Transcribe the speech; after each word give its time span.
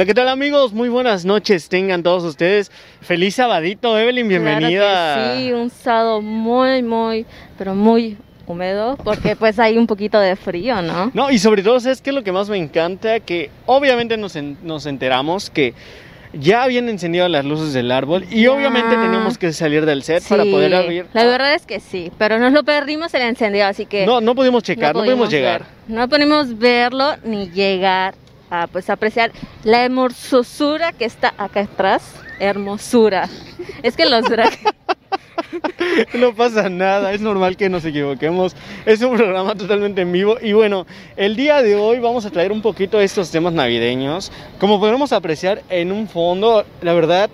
Hola, 0.00 0.06
¿qué 0.06 0.14
tal 0.14 0.28
amigos? 0.28 0.72
Muy 0.72 0.88
buenas 0.88 1.26
noches, 1.26 1.68
tengan 1.68 2.02
todos 2.02 2.24
ustedes. 2.24 2.72
Feliz 3.02 3.34
sabadito, 3.34 3.98
Evelyn, 3.98 4.28
bienvenida. 4.28 5.12
Claro 5.14 5.34
que 5.34 5.42
sí, 5.42 5.52
un 5.52 5.68
sábado 5.68 6.22
muy, 6.22 6.82
muy, 6.82 7.26
pero 7.58 7.74
muy 7.74 8.16
húmedo, 8.46 8.96
porque 9.04 9.36
pues 9.36 9.58
hay 9.58 9.76
un 9.76 9.86
poquito 9.86 10.18
de 10.18 10.36
frío, 10.36 10.80
¿no? 10.80 11.10
No, 11.12 11.30
y 11.30 11.38
sobre 11.38 11.62
todo, 11.62 11.78
¿sabes 11.80 12.00
qué 12.00 12.08
es 12.08 12.16
lo 12.16 12.24
que 12.24 12.32
más 12.32 12.48
me 12.48 12.56
encanta? 12.56 13.20
Que 13.20 13.50
obviamente 13.66 14.16
nos, 14.16 14.36
en- 14.36 14.56
nos 14.62 14.86
enteramos 14.86 15.50
que 15.50 15.74
ya 16.32 16.62
habían 16.62 16.88
encendido 16.88 17.28
las 17.28 17.44
luces 17.44 17.74
del 17.74 17.92
árbol 17.92 18.24
y 18.30 18.46
obviamente 18.46 18.96
teníamos 18.96 19.36
que 19.36 19.52
salir 19.52 19.84
del 19.84 20.02
set 20.02 20.26
para 20.26 20.44
poder 20.44 20.74
abrir. 20.76 21.08
La 21.12 21.26
verdad 21.26 21.52
es 21.52 21.66
que 21.66 21.78
sí, 21.78 22.10
pero 22.16 22.38
nos 22.38 22.54
lo 22.54 22.64
perdimos 22.64 23.12
el 23.12 23.20
encendido, 23.20 23.66
así 23.66 23.84
que 23.84 24.06
No, 24.06 24.22
no 24.22 24.34
pudimos 24.34 24.62
checar, 24.62 24.94
no, 24.96 25.02
pudimos 25.02 25.28
llegar. 25.28 25.66
ver. 25.88 25.94
No 25.94 26.08
pudimos 26.08 26.58
verlo 26.58 27.16
ni 27.22 27.50
llegar 27.50 28.14
a 28.50 28.66
pues 28.66 28.90
apreciar 28.90 29.32
la 29.64 29.84
hermosura 29.84 30.92
que 30.92 31.04
está 31.04 31.34
acá 31.38 31.60
atrás. 31.60 32.14
Hermosura. 32.38 33.28
Es 33.82 33.96
que 33.96 34.06
los 34.06 34.24
drag 34.24 34.50
No 36.14 36.34
pasa 36.34 36.68
nada, 36.68 37.12
es 37.12 37.20
normal 37.20 37.56
que 37.56 37.68
nos 37.68 37.84
equivoquemos. 37.84 38.54
Es 38.86 39.02
un 39.02 39.16
programa 39.16 39.54
totalmente 39.54 40.02
en 40.02 40.12
vivo. 40.12 40.36
Y 40.40 40.52
bueno, 40.52 40.86
el 41.16 41.36
día 41.36 41.62
de 41.62 41.76
hoy 41.76 41.98
vamos 41.98 42.24
a 42.24 42.30
traer 42.30 42.52
un 42.52 42.62
poquito 42.62 42.98
de 42.98 43.04
estos 43.04 43.30
temas 43.30 43.52
navideños. 43.52 44.30
Como 44.58 44.80
podemos 44.80 45.12
apreciar 45.12 45.62
en 45.68 45.92
un 45.92 46.08
fondo, 46.08 46.64
la 46.82 46.92
verdad, 46.92 47.30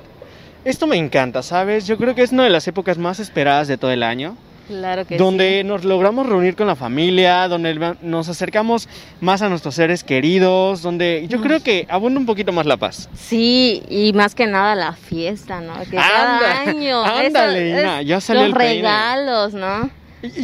esto 0.65 0.87
me 0.87 0.97
encanta, 0.97 1.43
¿sabes? 1.43 1.87
Yo 1.87 1.97
creo 1.97 2.15
que 2.15 2.23
es 2.23 2.33
una 2.33 2.45
de 2.45 2.51
las 2.51 2.67
épocas 2.67 2.99
más 2.99 3.21
esperadas 3.21 3.69
de 3.69 3.79
todo 3.79 3.91
el 3.91 4.03
año. 4.03 4.37
Claro 4.67 5.07
que 5.07 5.17
donde 5.17 5.63
nos 5.65 5.85
logramos 5.85 6.27
reunir 6.27 6.57
con 6.57 6.67
la 6.67 6.75
familia, 6.77 7.47
donde 7.49 7.97
nos 8.03 8.29
acercamos 8.29 8.89
más 9.21 9.43
a 9.43 9.49
nuestros 9.49 9.75
seres 9.77 10.03
queridos, 10.03 10.83
donde 10.83 11.27
yo 11.29 11.41
creo 11.41 11.63
que 11.63 11.87
abunda 11.89 12.19
un 12.19 12.27
poquito 12.27 12.53
más 12.53 12.67
la 12.67 12.77
paz. 12.77 13.09
sí. 13.15 13.83
Y 13.89 14.13
más 14.13 14.35
que 14.35 14.47
nada 14.47 14.75
la 14.75 14.93
fiesta, 14.93 15.61
¿no? 15.61 15.75
Que 15.91 15.97
cada 15.97 16.37
Anda, 16.37 16.61
año. 16.71 17.03
ándale, 17.05 17.71
Ina, 17.71 18.03
ya 18.03 18.21
salió 18.21 18.43
Los 18.43 18.51
el 18.51 18.57
regalos, 18.57 19.55
¿no? 19.55 19.91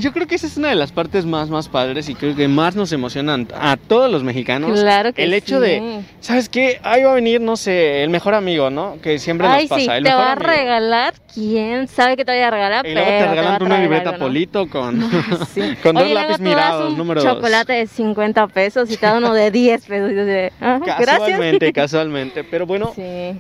Yo 0.01 0.13
creo 0.13 0.27
que 0.27 0.35
esa 0.35 0.47
es 0.47 0.57
una 0.57 0.69
de 0.69 0.75
las 0.75 0.93
partes 0.93 1.25
más, 1.27 1.49
más 1.51 1.69
padres 1.69 2.09
y 2.09 2.15
creo 2.15 2.35
que 2.37 2.49
más 2.49 2.77
nos 2.77 2.93
emocionan 2.93 3.49
a 3.55 3.77
todos 3.77 4.11
los 4.11 4.23
mexicanos. 4.23 4.81
Claro 4.81 5.13
que 5.13 5.25
El 5.25 5.35
hecho 5.35 5.57
sí. 5.61 5.67
de, 5.67 6.01
¿sabes 6.21 6.49
qué? 6.49 6.81
Ahí 6.83 7.03
va 7.03 7.13
a 7.13 7.15
venir, 7.15 7.41
no 7.41 7.57
sé, 7.57 8.03
el 8.03 8.11
mejor 8.11 8.35
amigo, 8.35 8.71
¿no? 8.71 8.97
Que 9.03 9.19
siempre 9.19 9.47
Ay, 9.47 9.63
nos 9.65 9.69
pasa. 9.71 9.81
sí, 9.81 9.89
el 9.91 10.05
te 10.05 10.11
mejor 10.11 10.21
va 10.25 10.29
a 10.29 10.33
amigo. 10.33 10.51
regalar. 10.51 11.15
¿Quién 11.35 11.89
sabe 11.89 12.17
qué 12.17 12.25
te 12.25 12.33
voy 12.33 12.43
a 12.43 12.51
regalar? 12.51 12.87
Y 12.87 12.93
luego 12.93 13.09
te 13.09 13.27
regalan 13.29 13.55
a 13.55 13.59
tú 13.59 13.65
una 13.65 13.79
libreta 13.81 14.11
algo, 14.11 14.19
¿no? 14.19 14.25
Polito 14.27 14.69
con, 14.69 15.01
Sí. 15.55 15.77
con 15.83 15.95
dos 15.95 16.05
Oye, 16.05 16.15
lápiz 16.15 16.39
mirados, 16.41 16.97
número 16.97 17.23
dos. 17.23 17.33
chocolate 17.35 17.73
de 17.73 17.87
50 17.87 18.47
pesos 18.49 18.91
y 18.91 18.97
cada 18.99 19.19
uno 19.19 19.33
de 19.33 19.51
10 19.51 19.87
pesos. 19.87 20.11
De, 20.11 20.53
ah, 20.61 20.79
gracias. 20.85 21.07
Casualmente, 21.09 21.73
casualmente. 21.73 22.45
Pero 22.45 22.67
bueno. 22.67 22.93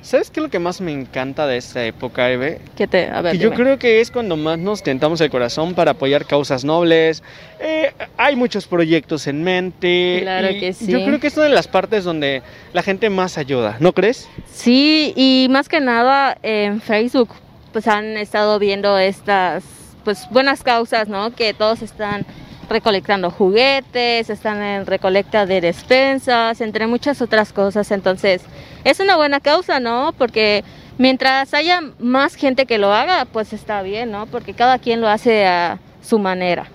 ¿sabes 0.02 0.30
qué 0.30 0.40
es 0.40 0.44
lo 0.44 0.48
que 0.50 0.58
más 0.58 0.80
me 0.80 0.92
encanta 0.92 1.46
de 1.46 1.58
esta 1.58 1.84
época, 1.84 2.30
Eve? 2.30 2.60
¿Qué 2.76 2.86
te, 2.86 3.08
a 3.10 3.20
ver, 3.20 3.32
Que 3.32 3.38
yo 3.38 3.52
creo 3.52 3.78
que 3.78 4.00
es 4.00 4.10
cuando 4.10 4.36
más 4.36 4.58
nos 4.58 4.82
tentamos 4.82 5.20
el 5.20 5.30
corazón 5.30 5.74
para 5.74 5.90
apoyar 5.92 6.24
causas 6.32 6.64
nobles. 6.64 7.22
Eh, 7.60 7.92
hay 8.16 8.36
muchos 8.36 8.66
proyectos 8.66 9.26
en 9.26 9.42
mente. 9.42 10.20
Claro 10.22 10.50
y 10.50 10.60
que 10.60 10.72
sí. 10.72 10.86
Yo 10.86 11.04
creo 11.04 11.20
que 11.20 11.26
es 11.26 11.36
una 11.36 11.44
de 11.44 11.52
las 11.52 11.68
partes 11.68 12.04
donde 12.04 12.42
la 12.72 12.82
gente 12.82 13.10
más 13.10 13.36
ayuda, 13.36 13.76
¿no 13.80 13.92
crees? 13.92 14.30
Sí, 14.50 15.12
y 15.14 15.48
más 15.50 15.68
que 15.68 15.80
nada 15.80 16.38
en 16.42 16.80
Facebook, 16.80 17.28
pues 17.70 17.86
han 17.86 18.16
estado 18.16 18.58
viendo 18.58 18.96
estas, 18.96 19.62
pues 20.04 20.26
buenas 20.30 20.62
causas, 20.62 21.06
¿no? 21.06 21.34
Que 21.34 21.52
todos 21.52 21.82
están 21.82 22.24
recolectando 22.70 23.30
juguetes, 23.30 24.30
están 24.30 24.62
en 24.62 24.86
recolecta 24.86 25.44
de 25.44 25.60
despensas, 25.60 26.62
entre 26.62 26.86
muchas 26.86 27.20
otras 27.20 27.52
cosas. 27.52 27.90
Entonces, 27.90 28.40
es 28.84 29.00
una 29.00 29.16
buena 29.16 29.40
causa, 29.40 29.80
¿no? 29.80 30.14
Porque 30.16 30.64
mientras 30.96 31.52
haya 31.52 31.82
más 31.98 32.36
gente 32.36 32.64
que 32.64 32.78
lo 32.78 32.90
haga, 32.90 33.26
pues 33.26 33.52
está 33.52 33.82
bien, 33.82 34.10
¿no? 34.10 34.24
Porque 34.28 34.54
cada 34.54 34.78
quien 34.78 35.02
lo 35.02 35.08
hace 35.08 35.44
a 35.44 35.78
su 36.02 36.18
manera. 36.18 36.66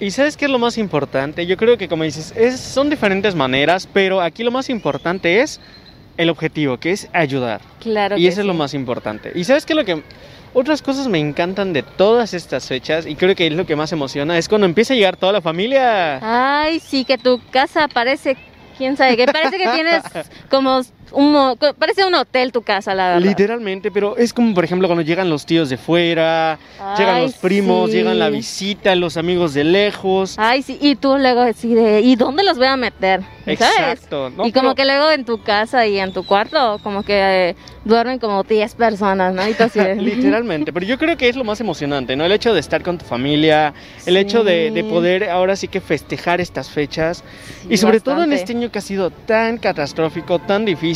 Y 0.00 0.10
sabes 0.10 0.36
qué 0.36 0.46
es 0.46 0.50
lo 0.50 0.58
más 0.58 0.76
importante? 0.78 1.46
Yo 1.46 1.56
creo 1.56 1.78
que 1.78 1.88
como 1.88 2.04
dices, 2.04 2.32
es, 2.36 2.58
son 2.58 2.90
diferentes 2.90 3.34
maneras, 3.34 3.88
pero 3.92 4.20
aquí 4.20 4.42
lo 4.42 4.50
más 4.50 4.68
importante 4.68 5.40
es 5.40 5.60
el 6.16 6.30
objetivo, 6.30 6.78
que 6.78 6.92
es 6.92 7.08
ayudar. 7.12 7.60
Claro 7.80 8.16
y 8.16 8.26
eso 8.26 8.40
es 8.40 8.46
lo 8.46 8.54
más 8.54 8.74
importante. 8.74 9.32
Y 9.34 9.44
sabes 9.44 9.66
qué 9.66 9.72
es 9.72 9.76
lo 9.76 9.84
que... 9.84 10.02
Otras 10.56 10.82
cosas 10.82 11.08
me 11.08 11.18
encantan 11.18 11.72
de 11.72 11.82
todas 11.82 12.32
estas 12.32 12.68
fechas 12.68 13.06
y 13.06 13.16
creo 13.16 13.34
que 13.34 13.48
es 13.48 13.52
lo 13.52 13.66
que 13.66 13.74
más 13.74 13.90
emociona, 13.92 14.38
es 14.38 14.48
cuando 14.48 14.66
empieza 14.66 14.94
a 14.94 14.96
llegar 14.96 15.16
toda 15.16 15.32
la 15.32 15.40
familia. 15.40 16.20
Ay, 16.22 16.78
sí, 16.78 17.04
que 17.04 17.18
tu 17.18 17.40
casa 17.50 17.88
parece, 17.88 18.36
quién 18.78 18.96
sabe, 18.96 19.16
que 19.16 19.26
parece 19.26 19.58
que 19.58 19.68
tienes 19.70 20.04
como 20.50 20.82
un, 21.12 21.56
parece 21.78 22.04
un 22.04 22.14
hotel 22.14 22.52
tu 22.52 22.62
casa, 22.62 22.94
la 22.94 23.08
verdad. 23.14 23.22
Literalmente, 23.28 23.90
pero 23.90 24.16
es 24.16 24.32
como 24.32 24.54
por 24.54 24.64
ejemplo 24.64 24.88
cuando 24.88 25.02
llegan 25.02 25.28
los 25.30 25.46
tíos 25.46 25.68
de 25.68 25.76
fuera, 25.76 26.58
llegan 26.98 27.16
Ay, 27.16 27.22
los 27.22 27.34
primos, 27.34 27.90
sí. 27.90 27.96
llegan 27.96 28.18
la 28.18 28.30
visita, 28.30 28.94
los 28.94 29.16
amigos 29.16 29.54
de 29.54 29.64
lejos. 29.64 30.34
Ay, 30.38 30.62
sí, 30.62 30.78
y 30.80 30.96
tú 30.96 31.16
luego 31.18 31.40
así 31.42 31.74
de, 31.74 32.00
¿y 32.00 32.16
dónde 32.16 32.42
los 32.44 32.56
voy 32.58 32.66
a 32.66 32.76
meter? 32.76 33.20
¿Sabes? 33.44 33.60
Exacto. 33.60 34.30
¿no? 34.30 34.46
y 34.46 34.52
como 34.52 34.70
Pero- 34.70 34.74
que 34.74 34.84
luego 34.86 35.10
en 35.10 35.24
tu 35.26 35.42
casa 35.42 35.86
y 35.86 35.98
en 35.98 36.12
tu 36.12 36.24
cuarto, 36.24 36.80
como 36.82 37.02
que 37.02 37.50
eh, 37.50 37.56
duermen 37.84 38.18
como 38.18 38.42
10 38.42 38.74
personas, 38.74 39.34
¿no? 39.34 39.46
Y 39.46 39.52
tú 39.52 39.64
así 39.64 39.78
de- 39.78 39.96
Literalmente, 40.02 40.72
pero 40.72 40.86
yo 40.86 40.96
creo 40.98 41.16
que 41.18 41.28
es 41.28 41.36
lo 41.36 41.44
más 41.44 41.60
emocionante, 41.60 42.16
¿no? 42.16 42.24
El 42.24 42.32
hecho 42.32 42.54
de 42.54 42.60
estar 42.60 42.82
con 42.82 42.96
tu 42.96 43.04
familia, 43.04 43.74
el 44.06 44.16
hecho 44.16 44.42
de, 44.44 44.70
de 44.70 44.82
Sí. 44.82 44.88
poder 44.88 45.28
ahora 45.30 45.56
sí 45.56 45.68
que 45.68 45.80
festejar 45.82 46.40
estas 46.40 46.70
fechas 46.70 47.22
Sí, 47.62 47.68
y 47.70 47.76
sobre 47.76 48.00
todo 48.00 48.14
en 48.24 48.30
bastante. 48.30 48.36
este 48.36 48.52
año 48.54 48.70
que 48.72 48.78
ha 48.78 48.82
sido 48.82 49.10
tan 49.10 49.58
catastrófico, 49.58 50.38
tan 50.38 50.64
difícil, 50.64 50.93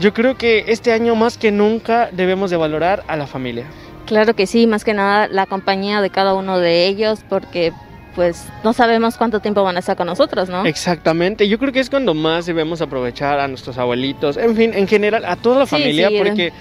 yo 0.00 0.14
creo 0.14 0.36
que 0.36 0.64
este 0.68 0.92
año 0.92 1.14
más 1.14 1.38
que 1.38 1.50
nunca 1.50 2.08
debemos 2.12 2.50
de 2.50 2.56
valorar 2.56 3.04
a 3.08 3.16
la 3.16 3.26
familia. 3.26 3.66
Claro 4.06 4.34
que 4.34 4.46
sí, 4.46 4.66
más 4.66 4.84
que 4.84 4.94
nada 4.94 5.28
la 5.28 5.46
compañía 5.46 6.00
de 6.00 6.10
cada 6.10 6.34
uno 6.34 6.58
de 6.58 6.86
ellos, 6.86 7.20
porque 7.28 7.72
pues 8.14 8.46
no 8.64 8.72
sabemos 8.72 9.16
cuánto 9.16 9.40
tiempo 9.40 9.62
van 9.62 9.76
a 9.76 9.80
estar 9.80 9.96
con 9.96 10.06
nosotros, 10.06 10.48
¿no? 10.48 10.64
Exactamente, 10.66 11.48
yo 11.48 11.58
creo 11.58 11.72
que 11.72 11.80
es 11.80 11.90
cuando 11.90 12.14
más 12.14 12.46
debemos 12.46 12.80
aprovechar 12.80 13.38
a 13.40 13.48
nuestros 13.48 13.78
abuelitos, 13.78 14.36
en 14.36 14.56
fin, 14.56 14.72
en 14.74 14.88
general 14.88 15.24
a 15.24 15.36
toda 15.36 15.60
la 15.60 15.66
Sí, 15.66 15.76
familia, 15.76 16.08
sí, 16.08 16.18
porque 16.18 16.52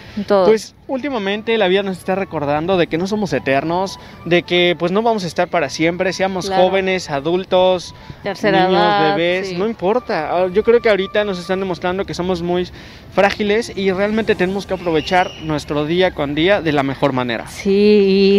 pues 0.45 0.75
últimamente 0.87 1.57
la 1.57 1.67
vida 1.67 1.83
nos 1.83 1.97
está 1.97 2.15
recordando 2.15 2.77
de 2.77 2.87
que 2.87 2.97
no 2.97 3.07
somos 3.07 3.33
eternos, 3.33 3.99
de 4.25 4.43
que 4.43 4.75
pues 4.79 4.91
no 4.91 5.01
vamos 5.01 5.23
a 5.23 5.27
estar 5.27 5.47
para 5.49 5.69
siempre, 5.69 6.13
seamos 6.13 6.47
Claro. 6.47 6.63
jóvenes, 6.63 7.09
adultos, 7.09 7.93
Tercera 8.23 8.67
niños, 8.67 8.73
edad, 8.81 9.15
bebés, 9.15 9.49
sí. 9.49 9.55
no 9.57 9.67
importa. 9.67 10.29
Ah, 10.31 10.47
Yo 10.53 10.63
creo 10.63 10.81
que 10.81 10.89
ahorita 10.89 11.23
nos 11.25 11.39
están 11.39 11.59
demostrando 11.59 12.05
que 12.05 12.13
somos 12.13 12.41
muy 12.41 12.69
frágiles 13.13 13.71
y 13.75 13.91
realmente 13.91 14.35
tenemos 14.35 14.65
que 14.65 14.75
aprovechar 14.75 15.31
nuestro 15.43 15.85
día 15.85 16.11
con 16.11 16.35
día 16.35 16.61
de 16.61 16.71
la 16.71 16.83
mejor 16.83 17.13
manera. 17.13 17.47
Sí, 17.47 17.71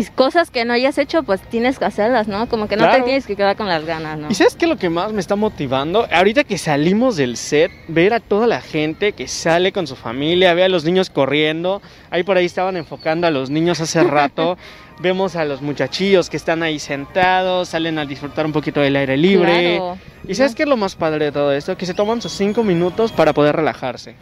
y 0.00 0.06
cosas 0.14 0.50
que 0.50 0.64
no 0.64 0.72
hayas 0.72 0.96
hecho, 0.98 1.22
pues 1.24 1.40
tienes 1.42 1.78
que 1.78 1.84
hacerlas, 1.84 2.28
¿no? 2.28 2.48
Como 2.48 2.68
que 2.68 2.76
no 2.76 2.84
Claro. 2.84 2.97
te 2.97 2.97
tienes 3.02 3.26
que 3.26 3.36
quedar 3.36 3.56
con 3.56 3.68
las 3.68 3.84
ganas, 3.84 4.18
¿no? 4.18 4.30
¿Y 4.30 4.34
sabes 4.34 4.54
qué 4.54 4.64
es 4.64 4.68
lo 4.68 4.76
que 4.76 4.90
más 4.90 5.12
me 5.12 5.20
está 5.20 5.36
motivando? 5.36 6.06
Ahorita 6.12 6.44
que 6.44 6.58
salimos 6.58 7.16
del 7.16 7.36
set, 7.36 7.70
ver 7.88 8.14
a 8.14 8.20
toda 8.20 8.46
la 8.46 8.60
gente 8.60 9.12
que 9.12 9.28
sale 9.28 9.72
con 9.72 9.86
su 9.86 9.96
familia, 9.96 10.54
ve 10.54 10.64
a 10.64 10.68
los 10.68 10.84
niños 10.84 11.10
corriendo. 11.10 11.82
Ahí 12.10 12.22
por 12.22 12.36
ahí 12.36 12.46
estaban 12.46 12.76
enfocando 12.76 13.26
a 13.26 13.30
los 13.30 13.50
niños 13.50 13.80
hace 13.80 14.02
rato. 14.02 14.58
Vemos 15.00 15.36
a 15.36 15.44
los 15.44 15.62
muchachillos 15.62 16.28
que 16.28 16.36
están 16.36 16.62
ahí 16.64 16.80
sentados, 16.80 17.68
salen 17.68 17.98
a 17.98 18.04
disfrutar 18.04 18.44
un 18.46 18.52
poquito 18.52 18.80
del 18.80 18.96
aire 18.96 19.16
libre. 19.16 19.76
Claro. 19.76 19.98
¿Y 20.26 20.34
sabes 20.34 20.56
qué 20.56 20.64
es 20.64 20.68
lo 20.68 20.76
más 20.76 20.96
padre 20.96 21.26
de 21.26 21.32
todo 21.32 21.52
esto? 21.52 21.76
Que 21.76 21.86
se 21.86 21.94
toman 21.94 22.20
sus 22.20 22.32
cinco 22.32 22.64
minutos 22.64 23.12
para 23.12 23.32
poder 23.32 23.54
relajarse. 23.54 24.16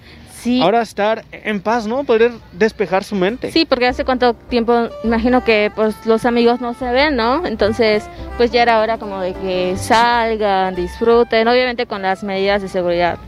Sí. 0.46 0.62
Ahora 0.62 0.80
estar 0.80 1.24
en 1.32 1.60
paz, 1.60 1.86
¿no? 1.88 2.04
Poder 2.04 2.30
despejar 2.52 3.02
su 3.02 3.16
mente. 3.16 3.50
Sí, 3.50 3.64
porque 3.64 3.86
hace 3.88 4.04
cuánto 4.04 4.34
tiempo, 4.34 4.88
imagino 5.02 5.42
que 5.44 5.72
pues 5.74 5.94
los 6.06 6.24
amigos 6.24 6.60
no 6.60 6.72
se 6.74 6.84
ven, 6.90 7.16
¿no? 7.16 7.44
Entonces, 7.46 8.04
pues 8.36 8.52
ya 8.52 8.62
era 8.62 8.80
hora 8.80 8.96
como 8.98 9.20
de 9.20 9.32
que 9.34 9.74
salgan, 9.76 10.74
disfruten, 10.76 11.48
obviamente 11.48 11.86
con 11.86 12.02
las 12.02 12.22
medidas 12.22 12.62
de 12.62 12.68
seguridad 12.68 13.18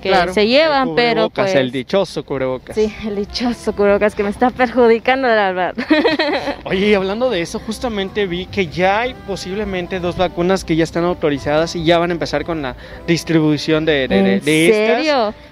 que 0.00 0.10
Claro, 0.10 0.32
se 0.32 0.46
llevan, 0.46 0.90
el 0.90 0.94
pero 0.94 1.28
pues 1.28 1.56
el 1.56 1.72
dichoso 1.72 2.24
cubrebocas. 2.24 2.76
sí, 2.76 2.94
el 3.04 3.16
dichoso 3.16 3.72
cubrebocas 3.74 4.14
que 4.14 4.22
me 4.22 4.30
está 4.30 4.50
perjudicando 4.50 5.26
la 5.26 5.50
verdad. 5.50 5.74
Oye, 6.64 6.90
y 6.90 6.94
hablando 6.94 7.28
de 7.30 7.40
eso, 7.42 7.58
justamente 7.58 8.26
vi 8.28 8.46
que 8.46 8.68
ya 8.68 9.00
hay 9.00 9.14
posiblemente 9.26 9.98
dos 9.98 10.16
vacunas 10.16 10.64
que 10.64 10.76
ya 10.76 10.84
están 10.84 11.02
autorizadas 11.02 11.74
y 11.74 11.82
ya 11.82 11.98
van 11.98 12.10
a 12.10 12.12
empezar 12.12 12.44
con 12.44 12.62
la 12.62 12.76
distribución 13.08 13.84
de, 13.84 14.06
de, 14.06 14.22
de- 14.22 14.34
¿En 14.34 14.44
de 14.44 14.68
estas 14.68 15.04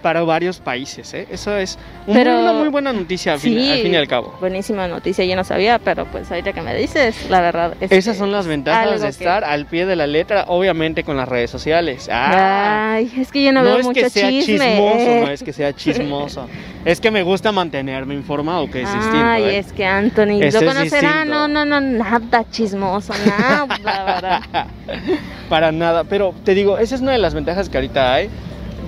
para 0.07 0.23
varios 0.23 0.61
países. 0.61 1.13
¿eh? 1.15 1.27
Eso 1.33 1.57
es 1.57 1.77
un- 2.07 2.15
Pero- 2.15 2.39
una 2.39 2.53
muy 2.53 2.69
buena 2.69 2.93
noticia 2.93 3.33
al, 3.33 3.41
fin, 3.41 3.59
Sí. 3.59 3.73
al 3.73 3.79
fin 3.81 3.93
y 3.93 3.97
al 3.97 4.07
cabo. 4.07 4.37
Buenísima 4.39 4.87
noticia, 4.87 5.25
yo 5.25 5.35
no 5.35 5.43
sabía, 5.43 5.81
pero 5.81 6.05
pues 6.05 6.31
ahorita 6.31 6.53
que 6.53 6.63
me 6.63 6.77
dices, 6.77 7.29
la 7.29 7.41
verdad 7.41 7.75
es 7.81 7.91
Esas 7.91 8.17
son 8.17 8.31
las 8.31 8.47
ventajas 8.47 9.01
de 9.01 9.07
que- 9.09 9.11
estar 9.11 9.43
al 9.43 9.67
pie 9.67 9.85
de 9.85 9.97
la 9.97 10.07
letra, 10.07 10.45
obviamente 10.47 11.03
con 11.03 11.17
las 11.17 11.29
redes 11.29 11.51
sociales. 11.51 12.09
Ah, 12.09 12.93
Ay, 12.99 13.11
es 13.19 13.33
que 13.33 13.43
yo 13.43 13.51
no, 13.51 13.63
no, 13.63 13.67
veo 13.71 13.79
es 13.79 13.85
mucho 13.85 14.01
que 14.01 14.11
sea 14.11 14.29
chisme. 14.29 14.59
chismoso, 14.59 14.97
eh. 15.01 15.23
no 15.27 15.31
es 15.33 15.43
que 15.43 15.53
sea 15.53 15.73
chismoso. 15.73 16.49
es 16.85 17.01
que 17.01 17.11
me 17.11 17.25
gusta 17.25 17.51
mantenerme 17.51 18.15
informado, 18.15 18.71
que 18.71 18.83
es 18.83 18.95
distinto. 18.95 19.27
Ay, 19.27 19.43
¿eh? 19.43 19.59
es 19.59 19.73
que 19.73 19.85
Anthony 19.85 20.39
Eso 20.41 20.61
lo 20.61 20.69
conocerá, 20.73 21.25
no, 21.25 21.49
no, 21.49 21.65
no, 21.65 21.81
nada 21.81 22.45
chismoso, 22.49 23.13
nada, 23.27 23.67
verdad. 23.67 24.67
Para 25.49 25.73
nada, 25.73 26.05
pero 26.05 26.33
te 26.45 26.55
digo, 26.55 26.79
esa 26.79 26.95
es 26.95 27.01
una 27.01 27.11
de 27.11 27.19
las 27.19 27.35
ventajas 27.35 27.69
que 27.69 27.77
ahorita 27.77 28.15
hay. 28.15 28.31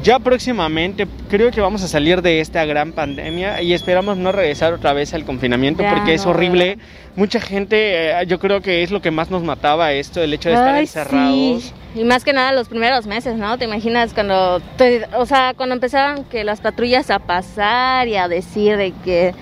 Ya 0.03 0.19
próximamente 0.19 1.06
creo 1.29 1.50
que 1.50 1.61
vamos 1.61 1.83
a 1.83 1.89
salir 1.89 2.23
de 2.23 2.41
esta 2.41 2.65
gran 2.65 2.93
pandemia 2.93 3.61
y 3.62 3.73
esperamos 3.75 4.17
no 4.17 4.33
regresar 4.33 4.73
otra 4.73 4.93
vez 4.93 5.12
al 5.12 5.25
confinamiento 5.25 5.83
Ya, 5.83 5.91
porque 5.95 6.15
es 6.15 6.25
horrible. 6.25 6.79
Mucha 7.17 7.41
gente, 7.41 8.11
eh, 8.12 8.27
yo 8.27 8.39
creo 8.39 8.61
que 8.62 8.83
es 8.83 8.91
lo 8.91 9.03
que 9.03 9.11
más 9.11 9.31
nos 9.31 9.43
mataba 9.43 9.93
esto, 9.93 10.23
el 10.23 10.33
hecho 10.33 10.49
de 10.50 10.55
estar 10.55 10.75
Ay, 10.75 10.81
encerrados. 10.83 11.62
sí. 11.65 11.73
Y 11.97 12.05
más 12.05 12.23
que 12.25 12.33
nada 12.33 12.53
los 12.53 12.69
primeros 12.69 13.06
meses, 13.06 13.37
¿no? 13.37 13.59
Te 13.59 13.65
imaginas 13.65 14.15
cuando, 14.15 14.61
te- 14.77 15.06
o 15.17 15.27
sea, 15.27 15.55
cuando 15.56 15.75
empezaron 15.75 16.25
que 16.25 16.44
las 16.44 16.61
patrullas 16.61 17.11
a 17.11 17.19
pasar 17.19 18.06
y 18.09 18.17
a 18.17 18.29
decir 18.29 18.77
de 18.77 18.93
que 19.05 19.35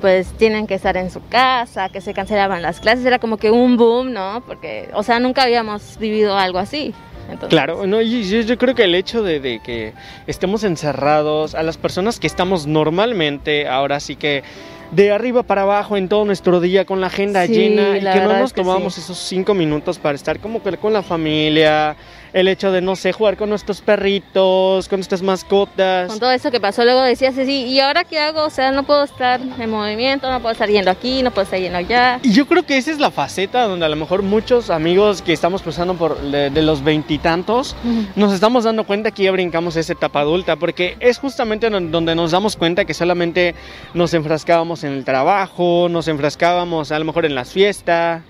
pues 0.00 0.28
tienen 0.36 0.66
que 0.66 0.74
estar 0.74 0.96
en 0.98 1.10
su 1.10 1.26
casa, 1.28 1.88
que 1.88 2.02
se 2.02 2.12
cancelaban 2.12 2.60
las 2.60 2.78
clases, 2.78 3.06
era 3.06 3.18
como 3.18 3.38
que 3.38 3.50
un 3.50 3.76
boom, 3.78 4.12
¿no? 4.12 4.42
Porque, 4.46 4.90
o 4.92 5.02
sea, 5.02 5.18
nunca 5.18 5.42
habíamos 5.44 5.98
vivido 5.98 6.36
algo 6.36 6.58
así. 6.58 6.92
Entonces, 7.30 7.48
Claro, 7.48 7.86
no, 7.86 8.00
y 8.00 8.24
yo, 8.28 8.40
yo 8.40 8.58
creo 8.58 8.74
que 8.74 8.84
el 8.84 8.94
hecho 8.94 9.22
de, 9.22 9.40
de 9.40 9.60
que 9.60 9.92
estemos 10.26 10.64
encerrados, 10.64 11.54
a 11.54 11.62
las 11.62 11.76
personas 11.76 12.20
que 12.20 12.26
estamos 12.26 12.66
normalmente, 12.66 13.66
ahora 13.68 14.00
sí 14.00 14.16
que 14.16 14.42
de 14.90 15.10
arriba 15.12 15.42
para 15.42 15.62
abajo 15.62 15.96
en 15.96 16.08
todo 16.08 16.24
nuestro 16.24 16.60
día 16.60 16.84
con 16.84 17.00
la 17.00 17.08
agenda 17.08 17.46
Sí, 17.46 17.52
llena 17.54 17.96
y 17.96 18.00
que 18.00 18.20
no 18.20 18.28
nos 18.34 18.48
es 18.48 18.52
que 18.52 18.62
tomamos 18.62 18.94
sí. 18.94 19.00
esos 19.00 19.18
cinco 19.18 19.54
minutos 19.54 19.98
para 19.98 20.14
estar 20.14 20.38
como 20.38 20.62
que 20.62 20.76
con 20.76 20.92
la 20.92 21.02
familia, 21.02 21.96
el 22.34 22.48
hecho 22.48 22.70
de 22.72 22.82
no 22.82 22.96
sé, 22.96 23.12
jugar 23.12 23.36
con 23.38 23.48
nuestros 23.48 23.80
perritos, 23.80 24.88
con 24.88 24.98
nuestras 24.98 25.22
mascotas. 25.22 26.08
Con 26.08 26.18
todo 26.18 26.32
eso 26.32 26.50
que 26.50 26.60
pasó, 26.60 26.84
luego 26.84 27.00
decías 27.02 27.38
así, 27.38 27.64
¿y 27.66 27.80
ahora 27.80 28.04
qué 28.04 28.18
hago? 28.18 28.44
O 28.44 28.50
sea, 28.50 28.72
no 28.72 28.82
puedo 28.82 29.04
estar 29.04 29.40
en 29.40 29.70
movimiento, 29.70 30.30
no 30.30 30.40
puedo 30.40 30.52
estar 30.52 30.68
yendo 30.68 30.90
aquí, 30.90 31.22
no 31.22 31.30
puedo 31.30 31.44
estar 31.44 31.58
yendo 31.58 31.78
allá. 31.78 32.18
Y 32.22 32.32
yo 32.32 32.46
creo 32.46 32.64
que 32.64 32.76
esa 32.76 32.90
es 32.90 32.98
la 32.98 33.10
faceta 33.10 33.62
donde 33.68 33.86
a 33.86 33.88
lo 33.88 33.96
mejor 33.96 34.22
muchos 34.22 34.68
amigos 34.68 35.22
que 35.22 35.32
estamos 35.32 35.62
pasando 35.62 35.94
por 35.94 36.20
de, 36.20 36.50
de 36.50 36.62
los 36.62 36.82
veintitantos 36.82 37.76
nos 38.16 38.34
estamos 38.34 38.64
dando 38.64 38.84
cuenta 38.84 39.12
que 39.12 39.22
ya 39.22 39.30
brincamos 39.30 39.76
esa 39.76 39.92
etapa 39.92 40.20
adulta, 40.20 40.56
porque 40.56 40.96
es 40.98 41.18
justamente 41.18 41.70
don- 41.70 41.92
donde 41.92 42.16
nos 42.16 42.32
damos 42.32 42.56
cuenta 42.56 42.84
que 42.84 42.94
solamente 42.94 43.54
nos 43.94 44.12
enfrascábamos 44.12 44.82
en 44.82 44.92
el 44.92 45.04
trabajo, 45.04 45.86
nos 45.88 46.08
enfrascábamos 46.08 46.90
a 46.90 46.98
lo 46.98 47.04
mejor 47.04 47.26
en 47.26 47.36
las 47.36 47.52
fiestas, 47.52 48.22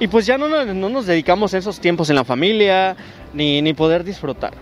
y 0.00 0.06
pues 0.08 0.26
ya 0.26 0.38
no, 0.38 0.48
nos- 0.48 0.66
no 0.74 0.88
nos 0.88 1.06
dedicamos 1.06 1.54
esos 1.54 1.80
tiempos 1.80 2.10
en 2.10 2.16
la 2.16 2.24
familia, 2.24 2.96
ni, 3.34 3.62
ni 3.62 3.74
poder 3.74 4.04
disfrutar. 4.04 4.52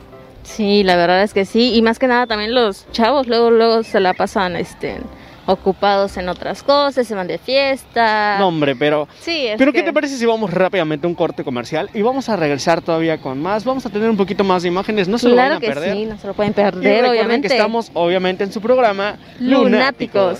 Sí, 0.42 0.82
la 0.82 0.96
verdad 0.96 1.22
es 1.22 1.32
que 1.34 1.44
sí, 1.44 1.74
y 1.74 1.82
más 1.82 1.98
que 1.98 2.06
nada 2.06 2.26
también 2.26 2.54
los 2.54 2.90
chavos 2.92 3.26
luego 3.28 3.50
luego 3.50 3.82
se 3.82 4.00
la 4.00 4.14
pasan 4.14 4.56
este 4.56 4.98
ocupados 5.46 6.16
en 6.16 6.28
otras 6.28 6.62
cosas, 6.62 7.06
se 7.06 7.14
van 7.14 7.26
de 7.26 7.36
fiesta. 7.38 8.36
No, 8.38 8.48
hombre, 8.48 8.76
pero... 8.76 9.08
Sí, 9.20 9.46
es 9.48 9.58
Pero 9.58 9.72
que- 9.72 9.78
¿qué 9.80 9.84
te 9.84 9.92
parece 9.92 10.16
si 10.16 10.24
vamos 10.24 10.52
rápidamente 10.52 11.06
a 11.06 11.08
un 11.08 11.14
corte 11.16 11.42
comercial 11.42 11.90
y 11.92 12.02
vamos 12.02 12.28
a 12.28 12.36
regresar 12.36 12.82
todavía 12.82 13.18
con 13.18 13.40
más? 13.42 13.64
Vamos 13.64 13.84
a 13.84 13.90
tener 13.90 14.08
un 14.10 14.16
poquito 14.16 14.44
más 14.44 14.62
de 14.62 14.68
imágenes, 14.68 15.08
no 15.08 15.18
se 15.18 15.28
lo 15.28 15.34
Claro 15.34 15.54
van 15.54 15.56
a 15.56 15.60
que 15.60 15.66
perder. 15.68 15.92
sí, 15.96 16.06
no 16.06 16.18
se 16.18 16.26
lo 16.28 16.34
pueden 16.34 16.52
Y 16.52 16.54
perder, 16.54 16.82
recuerden 16.82 17.10
obviamente. 17.10 17.48
que 17.48 17.54
estamos 17.54 17.90
obviamente 17.94 18.44
en 18.44 18.52
su 18.52 18.60
programa 18.60 19.16
Lunáticos. 19.40 20.38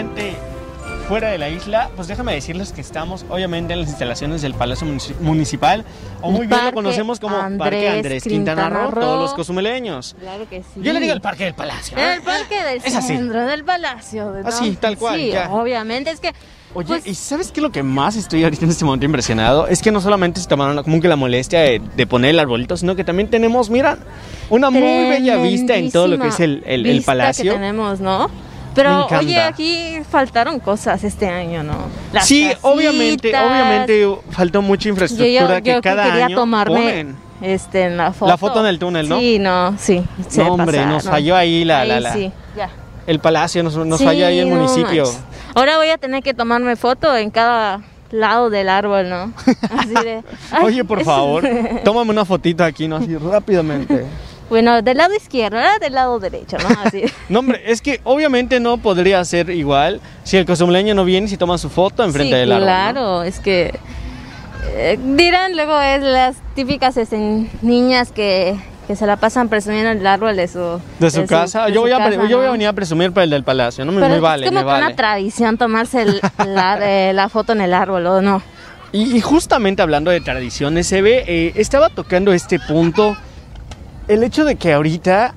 Obviamente 0.00 0.32
fuera 1.08 1.28
de 1.30 1.38
la 1.38 1.48
isla, 1.48 1.90
pues 1.96 2.06
déjame 2.06 2.32
decirles 2.34 2.72
que 2.72 2.80
estamos 2.80 3.24
obviamente 3.28 3.72
en 3.72 3.80
las 3.80 3.88
instalaciones 3.88 4.42
del 4.42 4.54
Palacio 4.54 4.86
Munici- 4.86 5.18
Municipal, 5.20 5.84
o 6.22 6.30
muy 6.30 6.46
bien 6.46 6.64
lo 6.66 6.72
conocemos 6.72 7.18
como 7.18 7.36
Parque 7.58 7.88
Andrés 7.88 7.94
Andrés 7.96 8.22
Quintana, 8.22 8.62
Quintana 8.62 8.84
Roo, 8.84 8.90
Roo. 8.92 9.00
todos 9.00 9.20
los 9.22 9.34
cozumeleños. 9.34 10.14
Claro 10.20 10.48
que 10.48 10.62
sí. 10.62 10.80
Yo 10.80 10.92
le 10.92 11.00
digo 11.00 11.12
el 11.12 11.20
Parque 11.20 11.44
del 11.44 11.54
Palacio. 11.54 11.98
¿eh? 11.98 12.14
el 12.14 12.22
parque 12.22 12.62
del 12.62 12.76
Es 12.84 12.94
así. 12.94 13.08
centro 13.08 13.44
del 13.44 13.64
palacio. 13.64 14.32
de- 14.32 14.42
Así, 14.48 14.70
¿no? 14.70 14.76
tal 14.78 14.96
cual, 14.98 15.18
Sí, 15.18 15.30
ya. 15.32 15.50
obviamente 15.50 16.10
es 16.10 16.20
que 16.20 16.32
Oye, 16.72 16.86
Pues- 16.86 17.04
¿y 17.08 17.16
sabes 17.16 17.50
qué 17.50 17.60
lo 17.60 17.72
que 17.72 17.82
más 17.82 18.14
estoy 18.14 18.44
ahorita 18.44 18.64
en 18.64 18.70
este 18.70 18.84
momento 18.84 19.04
impresionado? 19.04 19.66
Es 19.66 19.82
que 19.82 19.90
no 19.90 20.00
solamente 20.00 20.38
se 20.40 20.46
tomaron 20.46 20.80
como 20.84 21.00
que 21.00 21.08
la 21.08 21.16
molestia 21.16 21.58
de, 21.62 21.82
de 21.96 22.06
poner 22.06 22.30
el 22.30 22.38
arbolito, 22.38 22.76
sino 22.76 22.94
que 22.94 23.02
también 23.02 23.28
tenemos, 23.28 23.70
mira, 23.70 23.98
una 24.50 24.70
muy 24.70 24.80
bella 25.08 25.34
vista 25.38 25.74
en 25.74 25.90
todo 25.90 26.06
lo 26.06 26.16
que 26.20 26.28
es 26.28 26.38
el, 26.38 26.62
el- 26.64 26.86
el 26.86 27.02
palacio. 27.02 27.42
que 27.54 27.58
tenemos, 27.58 27.98
¿no? 27.98 28.30
Pero 28.74 29.06
oye, 29.06 29.40
aquí 29.40 29.98
faltaron 30.08 30.60
cosas 30.60 31.02
este 31.04 31.28
año, 31.28 31.62
¿no? 31.62 31.74
Las 32.12 32.26
sí, 32.26 32.48
obviamente, 32.62 33.30
casitas. 33.32 33.50
obviamente 33.50 34.08
faltó 34.30 34.62
mucha 34.62 34.88
infraestructura 34.88 35.58
yo, 35.58 35.62
que 35.64 35.72
yo 35.74 35.80
cada 35.82 36.04
quería 36.04 36.26
año 36.26 36.36
tomarme 36.36 36.74
ponen. 36.80 37.16
este 37.42 37.82
en 37.84 37.96
la 37.96 38.12
foto. 38.12 38.28
La 38.30 38.36
foto 38.36 38.60
en 38.60 38.66
el 38.66 38.78
túnel, 38.78 39.08
¿no? 39.08 39.18
Sí, 39.18 39.38
no, 39.40 39.76
sí. 39.78 40.04
se 40.28 40.44
No, 40.44 40.52
hombre, 40.54 40.86
nos 40.86 41.02
falló 41.04 41.34
ahí 41.36 41.64
la, 41.64 41.84
la, 41.84 41.94
Ahí 41.96 42.00
la- 42.02 42.12
sí, 42.12 42.32
ya. 42.56 42.70
el 43.06 43.18
palacio, 43.18 43.62
nos, 43.64 43.76
nos 43.76 43.98
Sí, 43.98 44.04
falló 44.04 44.26
ahí 44.26 44.38
el 44.38 44.48
no 44.48 44.56
municipio. 44.56 45.04
manches. 45.04 45.20
Ahora 45.54 45.76
voy 45.76 45.88
a 45.88 45.98
tener 45.98 46.22
que 46.22 46.32
tomarme 46.32 46.76
foto 46.76 47.16
en 47.16 47.30
cada 47.30 47.80
lado 48.12 48.50
del 48.50 48.68
árbol, 48.68 49.08
¿no? 49.10 49.32
Así 49.76 49.94
de, 49.94 50.22
Oye, 50.62 50.84
por 50.84 51.02
favor, 51.04 51.44
tómame 51.84 52.10
una 52.12 52.24
fotito 52.24 52.62
aquí, 52.62 52.86
¿no? 52.86 52.96
Así 52.96 53.16
rápidamente. 53.16 54.06
Bueno, 54.50 54.82
del 54.82 54.98
lado 54.98 55.14
izquierdo, 55.14 55.56
ahora 55.56 55.78
del 55.78 55.94
lado 55.94 56.18
derecho, 56.18 56.58
¿no? 56.58 56.68
Así. 56.84 57.04
No, 57.30 57.38
hombre, 57.38 57.62
es 57.64 57.80
que 57.80 58.00
obviamente 58.04 58.60
no 58.60 58.76
podría 58.78 59.24
ser 59.24 59.48
igual 59.50 60.00
si 60.24 60.36
el 60.36 60.44
cozumeño 60.44 60.94
no 60.94 61.04
viene 61.04 61.26
y 61.26 61.30
si 61.30 61.36
toma 61.38 61.56
su 61.56 61.70
foto 61.70 62.02
enfrente 62.04 62.34
sí, 62.34 62.40
del 62.40 62.52
árbol. 62.52 62.60
¿no? 62.60 62.66
claro, 62.66 63.22
es 63.22 63.38
que 63.40 63.72
eh, 64.74 64.98
dirán 65.02 65.54
luego 65.56 65.80
es 65.80 66.02
las 66.02 66.36
típicas 66.54 66.96
este, 66.96 67.16
niñas 67.62 68.10
que, 68.12 68.56
que 68.88 68.96
se 68.96 69.06
la 69.06 69.16
pasan 69.16 69.48
presumiendo 69.48 69.90
el 69.92 70.04
árbol 70.06 70.34
de 70.36 70.48
su 70.48 70.80
De 70.98 71.10
su 71.10 71.24
casa. 71.26 71.66
de 71.66 71.72
yo, 71.72 71.76
su 71.76 71.80
voy 71.82 71.92
a, 71.92 71.96
pre- 72.04 72.16
casa, 72.16 72.28
yo 72.28 72.36
voy 72.38 72.44
a 72.44 72.48
¿no? 72.48 72.52
venir 72.52 72.66
a 72.68 72.72
presumir 72.72 73.12
para 73.12 73.24
el 73.24 73.30
del 73.30 73.44
palacio. 73.44 73.84
No 73.84 73.92
me, 73.92 73.98
Pero 74.00 74.10
me 74.10 74.16
es 74.16 74.20
vale, 74.22 74.46
como 74.48 74.58
me 74.60 74.64
que 74.66 74.70
una 74.70 74.80
vale. 74.80 74.94
tradición 74.94 75.56
tomarse 75.58 76.02
el- 76.02 76.20
la, 76.46 76.76
de- 76.76 77.12
la 77.12 77.28
foto 77.28 77.52
en 77.52 77.60
el 77.60 77.72
árbol, 77.72 78.04
¿o 78.06 78.20
no? 78.20 78.42
Y, 78.92 79.16
y 79.16 79.20
justamente 79.20 79.80
hablando 79.82 80.10
de 80.10 80.20
tradiciones, 80.20 80.88
se 80.88 81.00
ve, 81.00 81.24
eh, 81.28 81.52
estaba 81.54 81.88
tocando 81.90 82.32
este 82.32 82.58
punto, 82.58 83.16
el 84.10 84.24
hecho 84.24 84.44
de 84.44 84.56
que 84.56 84.72
ahorita 84.72 85.34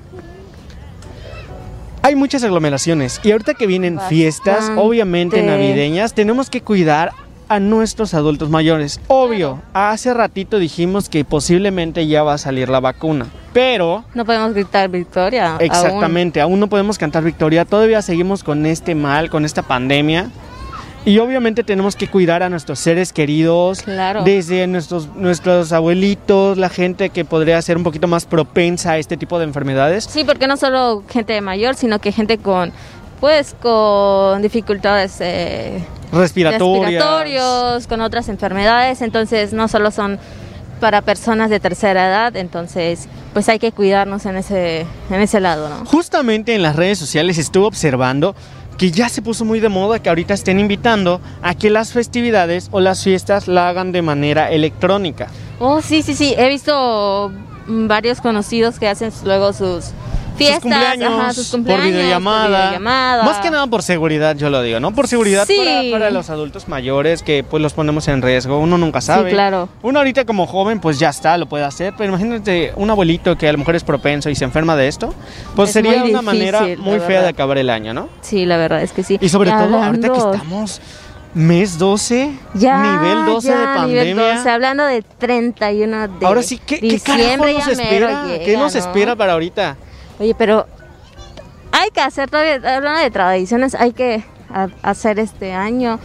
hay 2.02 2.16
muchas 2.16 2.42
aglomeraciones 2.42 3.20
y 3.22 3.30
ahorita 3.30 3.54
que 3.54 3.68
vienen 3.68 4.00
fiestas, 4.08 4.72
obviamente 4.76 5.42
navideñas, 5.42 6.12
tenemos 6.12 6.50
que 6.50 6.60
cuidar 6.60 7.12
a 7.48 7.60
nuestros 7.60 8.14
adultos 8.14 8.50
mayores. 8.50 9.00
Obvio, 9.06 9.62
hace 9.74 10.12
ratito 10.12 10.58
dijimos 10.58 11.08
que 11.08 11.24
posiblemente 11.24 12.08
ya 12.08 12.24
va 12.24 12.34
a 12.34 12.38
salir 12.38 12.68
la 12.68 12.80
vacuna, 12.80 13.26
pero... 13.52 14.04
No 14.12 14.24
podemos 14.24 14.52
gritar 14.54 14.88
victoria. 14.90 15.52
aún. 15.52 15.62
Exactamente, 15.62 16.40
aún 16.40 16.58
no 16.58 16.66
podemos 16.66 16.98
cantar 16.98 17.22
victoria, 17.22 17.64
todavía 17.64 18.02
seguimos 18.02 18.42
con 18.42 18.66
este 18.66 18.96
mal, 18.96 19.30
con 19.30 19.44
esta 19.44 19.62
pandemia. 19.62 20.30
Y 21.06 21.18
obviamente 21.18 21.62
tenemos 21.64 21.96
que 21.96 22.08
cuidar 22.08 22.42
a 22.42 22.48
nuestros 22.48 22.78
seres 22.78 23.12
queridos, 23.12 23.82
Claro. 23.82 24.22
desde 24.24 24.66
nuestros, 24.66 25.08
nuestros 25.14 25.70
abuelitos, 25.72 26.56
la 26.56 26.70
gente 26.70 27.10
que 27.10 27.26
podría 27.26 27.60
ser 27.60 27.76
un 27.76 27.82
poquito 27.84 28.08
más 28.08 28.24
propensa 28.24 28.92
a 28.92 28.98
este 28.98 29.16
tipo 29.18 29.38
de 29.38 29.44
enfermedades. 29.44 30.04
Sí, 30.04 30.24
porque 30.24 30.46
no 30.46 30.56
solo 30.56 31.02
gente 31.08 31.38
mayor, 31.42 31.74
sino 31.74 31.98
que 31.98 32.10
gente 32.10 32.38
con, 32.38 32.72
pues, 33.20 33.54
con 33.60 34.40
dificultades 34.40 35.16
eh, 35.20 35.84
Respiratorias. 36.10 37.02
respiratorios, 37.02 37.86
con 37.86 38.00
otras 38.00 38.28
enfermedades, 38.30 39.02
entonces 39.02 39.52
no 39.52 39.68
solo 39.68 39.90
son 39.90 40.18
para 40.80 41.02
personas 41.02 41.50
de 41.50 41.60
tercera 41.60 42.08
edad, 42.08 42.36
entonces 42.36 43.08
pues 43.32 43.48
hay 43.48 43.58
que 43.58 43.72
cuidarnos 43.72 44.26
en 44.26 44.36
ese, 44.36 44.86
en 45.10 45.20
ese 45.20 45.40
lado, 45.40 45.68
¿no? 45.68 45.84
Justamente 45.86 46.54
en 46.54 46.62
las 46.62 46.76
redes 46.76 46.98
sociales 46.98 47.36
estuve 47.38 47.66
observando 47.66 48.34
que 48.76 48.90
ya 48.90 49.08
se 49.08 49.22
puso 49.22 49.44
muy 49.44 49.60
de 49.60 49.68
moda 49.68 50.00
que 50.00 50.08
ahorita 50.08 50.34
estén 50.34 50.60
invitando 50.60 51.20
a 51.42 51.54
que 51.54 51.70
las 51.70 51.92
festividades 51.92 52.68
o 52.72 52.80
las 52.80 53.04
fiestas 53.04 53.48
la 53.48 53.68
hagan 53.68 53.92
de 53.92 54.02
manera 54.02 54.50
electrónica. 54.50 55.28
Oh, 55.60 55.80
sí, 55.80 56.02
sí, 56.02 56.14
sí, 56.14 56.34
he 56.36 56.48
visto 56.48 57.32
varios 57.66 58.20
conocidos 58.20 58.78
que 58.78 58.88
hacen 58.88 59.12
luego 59.24 59.52
sus 59.52 59.92
fiestas, 60.36 60.60
sus 60.62 60.70
cumpleaños, 60.70 61.12
ajá, 61.20 61.32
sus 61.32 61.48
cumpleaños, 61.50 61.84
por 61.86 61.92
videollamada. 61.92 62.58
videollamada. 62.62 63.22
Más 63.24 63.38
que 63.38 63.50
nada 63.50 63.66
por 63.66 63.82
seguridad, 63.82 64.36
yo 64.36 64.50
lo 64.50 64.62
digo, 64.62 64.80
¿no? 64.80 64.94
Por 64.94 65.08
seguridad 65.08 65.46
Sí. 65.46 65.56
para, 65.56 65.82
para 65.90 66.10
los 66.10 66.30
adultos 66.30 66.68
mayores 66.68 67.22
que 67.22 67.44
pues 67.44 67.62
los 67.62 67.72
ponemos 67.72 68.06
en 68.08 68.22
riesgo. 68.22 68.58
Uno 68.58 68.78
nunca 68.78 69.00
sabe. 69.00 69.30
Sí, 69.30 69.34
claro. 69.34 69.68
Uno 69.82 69.98
ahorita 69.98 70.24
como 70.24 70.46
joven 70.46 70.80
pues 70.80 70.98
ya 70.98 71.08
está, 71.10 71.36
lo 71.38 71.46
puede 71.46 71.64
hacer, 71.64 71.94
pero 71.96 72.10
imagínate 72.10 72.72
un 72.76 72.90
abuelito 72.90 73.36
que 73.38 73.48
a 73.48 73.52
lo 73.52 73.58
mejor 73.58 73.76
es 73.76 73.84
propenso 73.84 74.30
y 74.30 74.34
se 74.34 74.44
enferma 74.44 74.76
de 74.76 74.88
esto, 74.88 75.14
pues 75.56 75.70
Es 75.70 75.72
sería 75.74 75.92
muy 76.00 76.10
una 76.10 76.20
difícil, 76.20 76.24
manera 76.24 76.60
muy 76.78 76.98
fea 77.00 77.22
de 77.22 77.28
acabar 77.28 77.58
el 77.58 77.70
año, 77.70 77.94
¿no? 77.94 78.08
Sí, 78.22 78.44
la 78.46 78.56
verdad 78.56 78.82
es 78.82 78.92
que 78.92 79.02
sí. 79.02 79.18
Y 79.20 79.28
sobre 79.28 79.50
todo 79.50 79.82
ahorita 79.82 80.08
que 80.08 80.18
hablando- 80.18 80.32
estamos 80.34 80.80
mes 81.34 81.78
12, 81.78 82.30
Ya, 82.54 82.80
nivel 83.00 83.26
12 83.26 83.48
de 83.48 83.54
ya, 83.54 83.86
nivel 83.86 84.06
pandemia. 84.16 84.36
12, 84.36 84.50
hablando 84.50 84.84
de 84.84 85.02
31 85.02 86.06
de 86.08 86.26
Ahora 86.26 86.42
sí, 86.44 86.60
¿qué, 86.64 86.78
qué 86.78 87.00
carajo 87.00 87.46
nos 87.48 87.66
espera? 87.66 88.24
llega, 88.26 88.44
¿Qué 88.44 88.56
nos 88.56 88.72
¿no? 88.74 88.78
espera 88.78 89.16
para 89.16 89.32
ahorita? 89.32 89.76
Oye, 90.18 90.34
pero 90.36 90.66
Hay 91.72 91.90
que 91.90 92.00
hacer 92.00 92.30
todavía, 92.30 92.54
hablando 92.76 93.00
de 93.00 93.10
tradiciones, 93.10 93.74
hay 93.74 93.92
que 93.92 94.22
hacer 94.82 95.18
este 95.18 95.52
año 95.54 95.98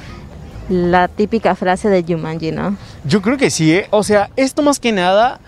la 0.67 1.07
típica 1.07 1.53
frase 1.55 1.89
de 1.89 2.03
Jumanji, 2.03 2.51
¿no? 2.51 2.75
Yo 3.03 3.21
creo 3.21 3.37
que 3.37 3.49
sí, 3.51 3.71
¿eh? 3.73 3.87
O 3.91 4.01
sea, 4.03 4.29
esto 4.35 4.63
más 4.63 4.79
que 4.79 4.91
nada 4.91 5.39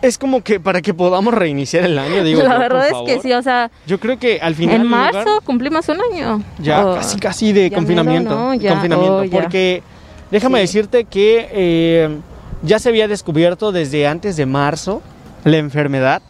es 0.00 0.16
como 0.18 0.42
que 0.42 0.58
para 0.58 0.80
que 0.80 0.94
podamos 0.94 1.34
reiniciar 1.34 1.84
el 1.84 1.98
año, 1.98 2.24
digo. 2.24 2.42
la 2.42 2.48
yo, 2.48 2.50
por 2.50 2.60
verdad 2.60 2.86
es 2.88 2.94
que 3.14 3.20
sí, 3.20 3.32
o 3.34 3.42
sea, 3.42 3.70
Yo 3.86 4.00
creo 4.00 4.18
que 4.18 4.40
al 4.40 4.54
final. 4.54 4.76
en 4.76 4.82
lugar- 4.88 5.12
marzo 5.14 5.40
cumplimos 5.44 5.86
un 5.90 5.98
año. 6.12 6.42
Ya, 6.58 6.86
Oh, 6.86 6.94
casi, 6.94 7.18
casi 7.18 7.52
de 7.52 7.70
confinamiento. 7.70 8.34
¿no? 8.34 8.54
Ya, 8.54 8.70
confinamiento. 8.72 9.16
oh, 9.18 9.24
ya. 9.24 9.38
Porque 9.40 9.82
déjame 10.30 10.58
Sí. 10.58 10.62
decirte 10.62 11.04
que 11.04 11.48
eh, 11.52 12.16
ya 12.62 12.78
se 12.78 12.88
había 12.88 13.06
descubierto 13.06 13.70
desde 13.70 14.06
antes 14.06 14.36
de 14.36 14.46
marzo 14.46 15.02
la 15.44 15.58
enfermedad, 15.58 16.22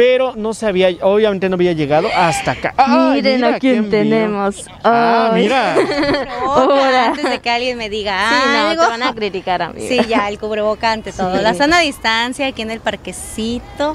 pero 0.00 0.32
no 0.34 0.54
se 0.54 0.64
había, 0.64 0.88
obviamente 1.02 1.50
no 1.50 1.56
había 1.56 1.74
llegado 1.74 2.08
hasta 2.16 2.52
acá. 2.52 2.72
¡Ay, 2.78 3.16
Miren 3.16 3.36
mira 3.36 3.56
a 3.56 3.58
quién 3.58 3.90
tenemos. 3.90 4.64
Ah, 4.82 5.30
mira. 5.34 5.76
Hola. 6.46 7.08
Antes 7.08 7.28
de 7.28 7.38
que 7.40 7.50
alguien 7.50 7.76
me 7.76 7.90
diga 7.90 8.30
Sí, 8.30 8.48
no, 8.50 8.68
algo. 8.68 8.82
te 8.84 8.88
van 8.88 9.02
a 9.02 9.14
criticar, 9.14 9.60
amiga. 9.62 9.86
Sí, 9.86 10.08
ya, 10.08 10.30
el 10.30 10.38
cubreboca 10.38 10.90
ante 10.90 11.12
todo. 11.12 11.36
Sí. 11.36 11.42
La 11.42 11.52
sana 11.52 11.80
distancia 11.80 12.46
aquí 12.46 12.62
en 12.62 12.70
el 12.70 12.80
parquecito. 12.80 13.94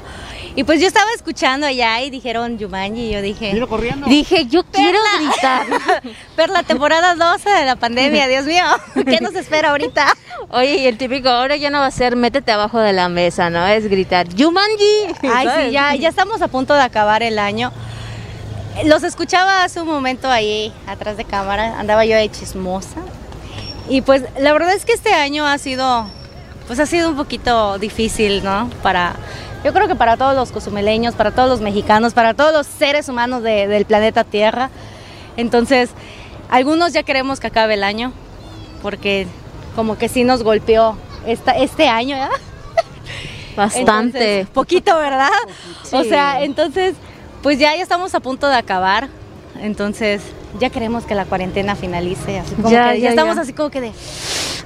Y 0.54 0.62
pues 0.64 0.80
yo 0.80 0.86
estaba 0.86 1.10
escuchando 1.14 1.66
allá 1.66 2.00
y 2.00 2.08
dijeron 2.10 2.56
Yumanji 2.56 3.08
y 3.08 3.12
yo 3.12 3.20
dije... 3.20 3.52
Vino 3.52 3.68
corriendo. 3.68 4.06
Dije, 4.06 4.46
yo 4.46 4.62
quiero 4.64 4.98
gritar. 5.18 5.66
Pero 6.36 6.52
la 6.52 6.62
temporada 6.62 7.14
12 7.14 7.50
de 7.50 7.64
la 7.66 7.76
pandemia, 7.76 8.26
Dios 8.28 8.46
mío, 8.46 8.64
¿qué 9.04 9.18
nos 9.20 9.34
espera 9.34 9.70
ahorita? 9.72 10.06
Oye, 10.48 10.76
y 10.76 10.86
el 10.86 10.96
típico 10.96 11.28
ahora 11.28 11.56
ya 11.56 11.68
no 11.68 11.80
va 11.80 11.86
a 11.86 11.90
ser 11.90 12.16
métete 12.16 12.52
abajo 12.52 12.78
de 12.78 12.92
la 12.92 13.08
mesa, 13.08 13.50
¿no? 13.50 13.66
Es 13.66 13.88
gritar, 13.88 14.28
¡Yumanji! 14.28 15.28
Ay, 15.30 15.46
¿sabes? 15.46 15.66
sí, 15.66 15.72
ya, 15.72 15.95
ya 15.98 16.08
estamos 16.08 16.42
a 16.42 16.48
punto 16.48 16.74
de 16.74 16.80
acabar 16.82 17.22
el 17.22 17.38
año. 17.38 17.72
Los 18.84 19.02
escuchaba 19.02 19.64
hace 19.64 19.80
un 19.80 19.86
momento 19.88 20.28
ahí 20.30 20.72
atrás 20.86 21.16
de 21.16 21.24
cámara, 21.24 21.78
andaba 21.78 22.04
yo 22.04 22.16
de 22.16 22.30
chismosa. 22.30 23.00
Y 23.88 24.02
pues 24.02 24.22
la 24.38 24.52
verdad 24.52 24.74
es 24.74 24.84
que 24.84 24.92
este 24.92 25.12
año 25.14 25.46
ha 25.46 25.56
sido, 25.58 26.06
pues 26.66 26.78
ha 26.80 26.86
sido 26.86 27.08
un 27.08 27.16
poquito 27.16 27.78
difícil, 27.78 28.42
¿no? 28.44 28.68
Para, 28.82 29.14
yo 29.64 29.72
creo 29.72 29.88
que 29.88 29.94
para 29.94 30.16
todos 30.16 30.34
los 30.34 30.50
cozumeleños, 30.52 31.14
para 31.14 31.30
todos 31.30 31.48
los 31.48 31.60
mexicanos, 31.60 32.12
para 32.12 32.34
todos 32.34 32.52
los 32.52 32.66
seres 32.66 33.08
humanos 33.08 33.42
de- 33.42 33.66
del 33.68 33.84
planeta 33.86 34.24
Tierra. 34.24 34.70
Entonces, 35.36 35.90
algunos 36.50 36.92
ya 36.92 37.02
queremos 37.02 37.40
que 37.40 37.46
acabe 37.46 37.74
el 37.74 37.84
año, 37.84 38.12
porque 38.82 39.26
como 39.74 39.96
que 39.96 40.08
sí 40.08 40.24
nos 40.24 40.42
golpeó 40.42 40.96
esta, 41.26 41.52
este 41.52 41.88
año, 41.88 42.16
¿ya? 42.16 42.30
Bastante. 43.56 43.80
Entonces, 43.80 44.46
poquito, 44.52 44.96
¿verdad? 44.98 45.28
O 45.92 46.02
Sí. 46.02 46.08
sea, 46.08 46.42
entonces, 46.42 46.94
pues 47.42 47.58
ya, 47.58 47.74
ya 47.76 47.82
estamos 47.82 48.14
a 48.14 48.20
punto 48.20 48.48
de 48.48 48.56
acabar. 48.56 49.08
Entonces, 49.60 50.20
ya 50.60 50.68
queremos 50.70 51.04
que 51.04 51.14
la 51.14 51.24
cuarentena 51.24 51.74
finalice. 51.76 52.38
Así 52.40 52.54
como 52.54 52.70
Ya, 52.70 52.92
que 52.92 53.00
ya, 53.00 53.04
ya, 53.04 53.10
estamos 53.10 53.36
ya. 53.36 53.42
así 53.42 53.52
como 53.52 53.70
que 53.70 53.80
de 53.80 53.92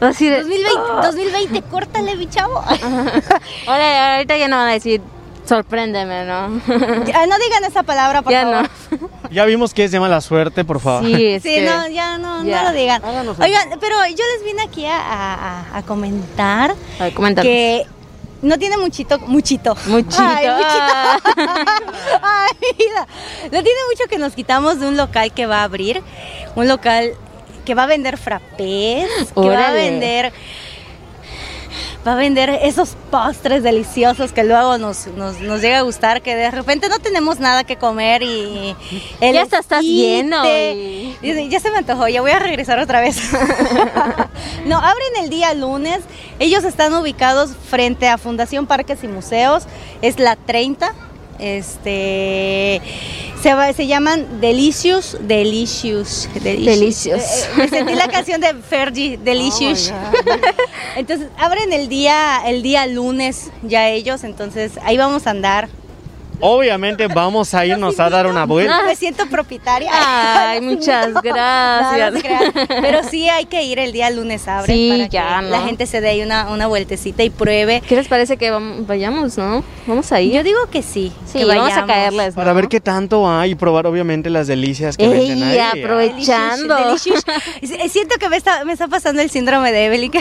Así 0.01 0.29
de, 0.29 0.39
2020, 0.39 0.81
2020, 1.03 1.63
córtale, 1.63 2.17
mi 2.17 2.27
chavo. 2.29 2.63
ahora, 3.67 4.15
ahorita 4.17 4.37
ya 4.37 4.49
no 4.49 4.57
van 4.57 4.69
a 4.69 4.73
decir, 4.73 5.01
sorpréndeme, 5.47 6.25
¿no? 6.25 6.61
Ya, 7.07 7.27
no 7.27 7.37
digan 7.39 7.65
esa 7.69 7.83
palabra, 7.83 8.23
por 8.23 8.33
ya 8.33 8.43
favor. 8.43 8.71
no. 9.01 9.11
Ya 9.31 9.45
vimos 9.45 9.75
que 9.75 9.85
es 9.85 9.91
de 9.93 10.01
mala 10.01 10.21
suerte, 10.21 10.65
por 10.65 10.81
favor. 10.81 11.05
Sí, 11.05 11.27
es 11.27 11.43
Sí, 11.43 11.55
que- 11.57 11.65
no, 11.67 11.87
ya 11.89 12.19
no, 12.19 12.43
ya. 12.45 12.63
no 12.63 12.71
lo 12.71 12.77
digan. 12.77 13.03
Oigan, 13.05 13.69
pero 13.81 13.97
yo 14.07 14.25
les 14.37 14.45
vine 14.45 14.63
aquí 14.63 14.87
a, 14.87 14.97
a- 14.97 15.35
a- 15.75 15.79
a 15.79 15.83
comentar 15.83 16.75
A 16.99 17.05
ver, 17.05 17.35
que 17.37 17.87
no 18.43 18.59
tiene 18.59 18.77
muchito, 18.79 19.19
muchito. 19.21 19.77
Muchito. 19.87 20.23
Ay, 20.23 20.49
muchito. 20.49 20.81
Ah. 20.81 21.19
Ay, 22.23 22.75
mira, 22.79 23.07
no 23.45 23.63
tiene 23.63 23.81
mucho 23.91 24.09
que 24.09 24.19
nos 24.19 24.35
quitamos 24.35 24.81
de 24.81 24.87
un 24.87 24.97
local 24.97 25.33
que 25.33 25.47
va 25.47 25.61
a 25.61 25.65
abrir, 25.65 26.03
un 26.57 26.69
local 26.69 27.15
que 27.65 27.75
va 27.75 27.85
a 27.85 27.87
vender 27.87 28.17
frappés, 28.19 29.09
que 29.35 29.41
va 29.41 29.69
a 29.69 29.71
Órale. 29.71 29.91
vender 29.91 30.33
va 32.07 32.13
a 32.15 32.17
vender 32.17 32.49
esos 32.63 32.97
postres 33.11 33.63
deliciosos 33.63 34.33
que 34.33 34.43
luego 34.45 34.79
nos, 34.79 35.07
nos, 35.09 35.41
nos 35.41 35.61
llega 35.61 35.79
a 35.79 35.83
gustar, 35.83 36.23
que 36.23 36.35
de 36.35 36.51
repente 36.51 36.89
no 36.89 36.99
tenemos 36.99 37.41
nada 37.41 37.65
que 37.65 37.77
comer 37.77 38.23
y 38.23 38.75
el 39.21 39.35
Ya 39.35 39.43
estás 39.43 39.83
lleno 39.83 40.43
y- 40.47 41.17
Ya 41.51 41.61
se 41.61 41.71
me 41.71 41.79
antojó, 41.79 42.09
ya 42.09 42.23
voy 42.23 42.31
a 42.31 42.39
regresar 42.39 42.79
otra 42.79 43.01
vez. 43.01 43.19
no, 44.67 44.79
abren 44.79 45.17
el 45.21 45.29
día 45.29 45.53
lunes. 45.55 46.01
Ellos 46.39 46.65
están 46.65 46.95
ubicados 46.95 47.51
frente 47.69 48.09
a 48.09 48.17
Fundación 48.17 48.67
Parques 48.67 49.05
y 49.05 49.09
Museos. 49.09 49.65
Es 50.01 50.19
la 50.19 50.37
30. 50.37 50.95
Este 51.39 52.81
se, 53.43 53.55
va- 53.55 53.73
se 53.73 53.87
llaman 53.87 54.41
Delicious, 54.41 55.17
Delicious, 55.21 56.29
Delicious. 56.43 57.07
Eh, 57.07 57.45
eh, 57.45 57.57
me 57.57 57.69
sentí 57.69 57.95
la 57.95 58.09
canción 58.09 58.41
de 58.41 58.55
Fergie, 58.55 59.17
Delicious. 59.25 59.93
Oh 59.93 60.21
entonces 60.97 61.29
abren 61.39 61.73
el 61.73 61.89
día, 61.89 62.43
el 62.47 62.63
día 62.63 62.87
lunes 62.87 63.51
ya 63.63 63.89
ellos, 63.89 64.25
entonces 64.25 64.73
ahí 64.83 64.97
vamos 64.97 65.27
a 65.27 65.31
andar. 65.31 65.69
Obviamente 66.41 67.07
vamos 67.07 67.53
a 67.55 67.65
irnos 67.67 67.99
a 68.01 68.11
dar 68.11 68.27
una 68.27 68.45
vuelta. 68.47 68.83
Me 68.85 68.97
siento 68.97 69.27
propietaria. 69.29 69.91
Ay, 69.93 70.61
muchas 70.63 71.09
No, 71.09 71.15
no 71.15 71.21
gracias. 71.23 72.15
se 72.15 72.21
crean. 72.21 72.53
Pero 72.83 73.03
sí 73.09 73.29
hay 73.29 73.47
que 73.47 73.63
ir 73.63 73.79
el 73.79 73.93
día 73.93 74.11
lunes 74.11 74.47
abre 74.49 74.73
Sí, 74.73 74.89
para 74.91 75.07
ya, 75.09 75.41
que 75.41 75.47
la 75.49 75.59
¿no? 75.61 75.67
gente 75.67 75.87
se 75.87 76.01
dé 76.01 76.09
ahí 76.11 76.23
una, 76.23 76.51
una 76.51 76.67
vueltecita 76.67 77.23
y 77.23 77.31
pruebe. 77.31 77.83
¿Qué 77.87 77.97
les 77.97 78.09
parece 78.09 78.37
que 78.37 78.51
vayamos, 78.87 79.37
no? 79.39 79.63
Vamos 79.87 80.11
a 80.13 80.21
ir. 80.21 80.33
Yo 80.35 80.43
digo 80.43 80.59
que 80.71 80.83
sí. 80.83 81.13
sí, 81.27 81.39
que 81.39 81.45
vamos 81.45 81.65
a 81.67 81.83
vayamos. 81.83 81.87
caerles. 81.87 82.35
Para 82.35 82.51
¿no? 82.51 82.57
ver 82.57 82.69
qué 82.69 82.81
tanto 82.81 83.29
hay 83.31 83.53
y 83.53 83.55
probar 83.55 83.87
obviamente 83.87 84.31
las 84.31 84.47
delicias 84.47 84.97
que 84.97 85.09
venden 85.09 85.43
Ey, 85.43 85.59
ahí. 85.59 85.83
aprovechando. 85.83 86.75
Delicious, 86.77 87.25
delicious. 87.61 87.93
Siento 87.93 88.17
que 88.19 88.29
me 88.29 88.37
está, 88.37 88.65
me 88.65 88.73
está 88.73 88.89
pasando 88.89 89.21
el 89.23 89.31
síndrome 89.31 89.73
de 89.73 89.87
Evelyn. 89.87 90.13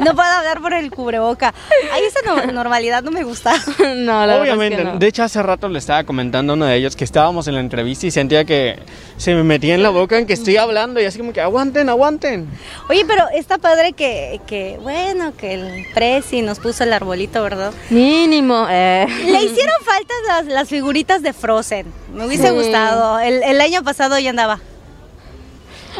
No 0.00 0.14
puedo 0.14 0.28
hablar 0.28 0.60
por 0.60 0.72
el 0.74 0.90
cubreboca. 0.90 1.54
Ay, 1.92 2.02
esa 2.04 2.20
no- 2.24 2.52
normalidad 2.52 3.02
no 3.02 3.10
me 3.10 3.22
gusta. 3.22 3.52
no, 3.96 4.19
la 4.26 4.40
Obviamente, 4.40 4.76
verdad 4.76 4.80
es 4.80 4.88
que 4.90 4.92
no. 4.94 4.98
de 4.98 5.06
hecho 5.06 5.22
hace 5.22 5.42
rato 5.42 5.68
le 5.68 5.78
estaba 5.78 6.04
comentando 6.04 6.52
a 6.52 6.56
uno 6.56 6.66
de 6.66 6.76
ellos 6.76 6.96
que 6.96 7.04
estábamos 7.04 7.46
en 7.48 7.54
la 7.54 7.60
entrevista 7.60 8.06
y 8.06 8.10
sentía 8.10 8.44
que 8.44 8.78
se 9.16 9.34
me 9.34 9.42
metía 9.42 9.74
en 9.74 9.82
la 9.82 9.90
boca 9.90 10.18
en 10.18 10.26
que 10.26 10.32
estoy 10.32 10.56
hablando 10.56 11.00
y 11.00 11.04
así 11.04 11.18
como 11.18 11.32
que 11.32 11.40
aguanten, 11.40 11.88
aguanten. 11.88 12.48
Oye, 12.88 13.04
pero 13.06 13.24
está 13.34 13.58
padre 13.58 13.92
que, 13.92 14.40
que 14.46 14.78
bueno, 14.82 15.32
que 15.36 15.54
el 15.54 15.86
Prezi 15.94 16.42
nos 16.42 16.58
puso 16.58 16.84
el 16.84 16.92
arbolito, 16.92 17.42
¿verdad? 17.42 17.72
Mínimo. 17.90 18.66
eh. 18.70 19.06
Le 19.26 19.42
hicieron 19.44 19.74
falta 19.84 20.14
las, 20.28 20.46
las 20.46 20.68
figuritas 20.68 21.22
de 21.22 21.32
Frozen. 21.32 21.86
Me 22.14 22.26
hubiese 22.26 22.48
Sí. 22.48 22.54
gustado. 22.54 23.18
El, 23.20 23.42
el 23.42 23.60
año 23.60 23.82
pasado 23.82 24.18
yo 24.18 24.30
andaba. 24.30 24.60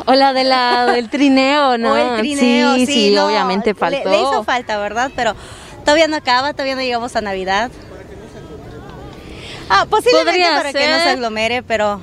O 0.06 0.14
la 0.14 0.32
de 0.32 0.44
la, 0.44 0.86
del 0.86 1.10
trineo, 1.10 1.76
¿no? 1.78 1.92
O 1.92 1.96
el 1.96 2.18
trineo, 2.20 2.74
sí, 2.76 2.86
sí, 2.86 2.92
sí, 2.92 3.14
no, 3.14 3.26
obviamente 3.26 3.70
le- 3.70 3.74
faltó. 3.74 4.08
Le, 4.10 4.16
hizo 4.18 4.44
falta, 4.44 4.78
¿verdad? 4.78 5.10
Pero 5.16 5.34
todavía 5.84 6.06
no 6.08 6.16
acaba, 6.16 6.52
todavía 6.52 6.76
no 6.76 6.80
llegamos 6.82 7.16
a 7.16 7.20
Navidad. 7.20 7.70
Ah, 9.70 9.86
posiblemente 9.88 10.30
Podría 10.32 10.56
para 10.56 10.72
que 10.72 10.88
no 10.88 10.94
se 10.96 11.00
ser. 11.02 11.08
aglomere, 11.12 11.62
pero. 11.62 12.00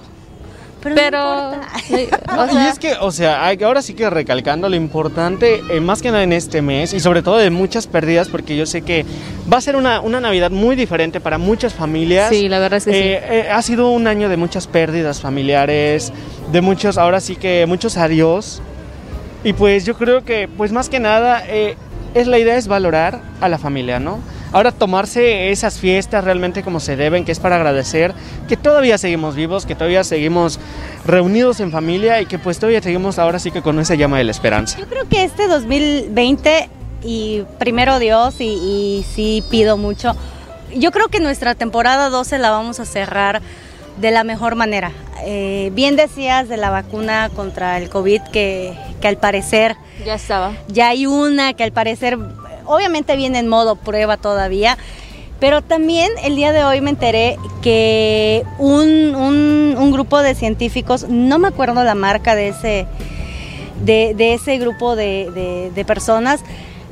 Pero. 0.82 0.96
Pero, 0.96 1.52
no 1.90 2.00
importa. 2.00 2.54
y 2.54 2.68
es 2.68 2.80
que, 2.80 2.94
o 3.02 3.12
sea, 3.12 3.46
hay- 3.46 3.62
ahora 3.64 3.82
sí 3.82 3.94
que 3.94 4.10
recalcando 4.10 4.70
lo 4.70 4.76
importante, 4.76 5.62
eh, 5.70 5.82
más 5.82 6.02
que 6.02 6.12
nada 6.12 6.24
en 6.24 6.32
este 6.32 6.62
mes, 6.62 6.94
y 6.94 7.00
sobre 7.02 7.22
todo 7.24 7.38
de 7.38 7.50
muchas 7.50 7.88
pérdidas, 7.88 8.30
porque 8.30 8.56
yo 8.56 8.66
sé 8.66 8.84
que 8.84 9.04
va 9.52 9.58
a 9.58 9.62
ser 9.62 9.76
una, 9.76 10.00
una 10.02 10.22
Navidad 10.22 10.50
muy 10.52 10.76
diferente 10.78 11.20
para 11.20 11.38
muchas 11.40 11.74
familias. 11.74 12.30
sí, 12.30 12.48
la 12.48 12.60
verdad 12.60 12.78
es 12.78 12.86
que 12.86 12.92
sí. 12.92 12.98
Eh, 13.00 13.24
eh, 13.48 13.50
ha 13.52 13.62
sido 13.64 13.90
un 13.90 14.08
año 14.08 14.30
de 14.30 14.38
muchas 14.38 14.68
pérdidas 14.68 15.20
familiares, 15.20 16.14
de 16.52 16.62
muchos, 16.62 16.98
ahora 16.98 17.20
sí 17.20 17.36
que 17.36 17.66
muchos 17.68 17.98
adiós. 17.98 18.62
Y 19.44 19.54
pues 19.54 19.84
yo 19.86 19.98
creo 19.98 20.24
que, 20.24 20.48
pues 20.48 20.72
más 20.72 20.90
que 20.90 21.00
nada, 21.00 21.44
eh, 21.48 21.76
es 22.14 22.28
la 22.28 22.38
idea 22.40 22.56
es 22.56 22.68
valorar 22.68 23.20
a 23.42 23.50
la 23.50 23.58
familia, 23.58 24.00
¿no? 24.00 24.20
Ahora 24.52 24.72
tomarse 24.72 25.52
esas 25.52 25.80
fiestas 25.80 26.24
realmente 26.24 26.64
como 26.64 26.80
se 26.80 26.96
deben, 26.96 27.26
que 27.26 27.32
es 27.32 27.40
para 27.40 27.58
agradecer 27.58 28.14
que 28.48 28.58
todavía 28.58 28.98
seguimos 28.98 29.36
vivos, 29.36 29.66
que 29.66 29.76
todavía 29.76 30.04
seguimos 30.04 30.60
reunidos 31.06 31.60
en 31.60 31.72
familia 31.72 32.22
y 32.22 32.26
que 32.26 32.40
pues 32.40 32.60
todavía 32.60 32.82
seguimos 32.82 33.20
ahora 33.20 33.40
sí 33.40 33.52
que 33.52 33.62
con 33.62 33.80
esa 33.80 33.96
llama 33.96 34.18
de 34.18 34.24
la 34.24 34.32
esperanza. 34.32 34.78
Yo 34.80 34.88
creo 34.88 35.08
que 35.08 35.24
este 35.24 35.48
2020, 35.48 36.70
y 37.04 37.44
primero 37.60 38.00
Dios, 38.00 38.36
y, 38.40 38.46
y 38.46 39.06
sí 39.14 39.44
pido 39.50 39.78
mucho, 39.78 40.16
yo 40.76 40.92
creo 40.92 41.08
que 41.08 41.20
nuestra 41.20 41.56
temporada 41.56 42.10
12 42.10 42.38
la 42.40 42.52
vamos 42.52 42.80
a 42.80 42.86
cerrar 42.86 43.42
de 44.00 44.12
la 44.12 44.24
mejor 44.24 44.56
manera. 44.56 44.92
Eh, 45.26 45.72
bien 45.74 45.96
decías 45.96 46.48
de 46.48 46.58
la 46.58 46.70
vacuna 46.70 47.30
contra 47.36 47.78
el 47.78 47.90
COVID, 47.90 48.22
que, 48.32 48.78
que 49.02 49.08
al 49.08 49.18
parecer 49.18 49.76
ya 50.06 50.16
estaba. 50.16 50.54
ya 50.68 50.90
hay 50.90 51.06
una 51.06 51.54
que 51.54 51.64
al 51.64 51.72
parecer 51.72 52.18
obviamente 52.68 53.16
viene 53.16 53.40
en 53.40 53.48
modo 53.48 53.76
prueba 53.76 54.18
todavía. 54.18 54.78
Pero 55.40 55.62
también 55.62 56.10
el 56.24 56.36
día 56.36 56.52
de 56.52 56.64
hoy 56.64 56.82
me 56.82 56.90
enteré 56.90 57.38
que 57.62 58.44
un, 58.58 59.14
un- 59.16 59.92
grupo 59.92 60.20
de 60.22 60.34
científicos, 60.36 61.06
no 61.10 61.38
me 61.40 61.48
acuerdo 61.48 61.84
la 61.84 61.96
marca 61.96 62.34
de 62.36 62.50
ese, 62.50 62.88
de 63.84 64.34
ese 64.34 64.58
grupo 64.58 64.96
de, 64.96 65.30
de- 65.34 65.72
de 65.74 65.86
personas, 65.86 66.42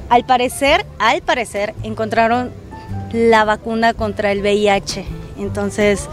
al 0.10 0.26
parecer, 0.26 0.86
al 1.00 1.22
parecer, 1.22 1.74
encontraron 1.84 2.52
la 3.14 3.46
vacuna 3.46 3.94
contra 3.94 4.32
el 4.32 4.42
VIH. 4.42 5.06
Entonces, 5.40 6.08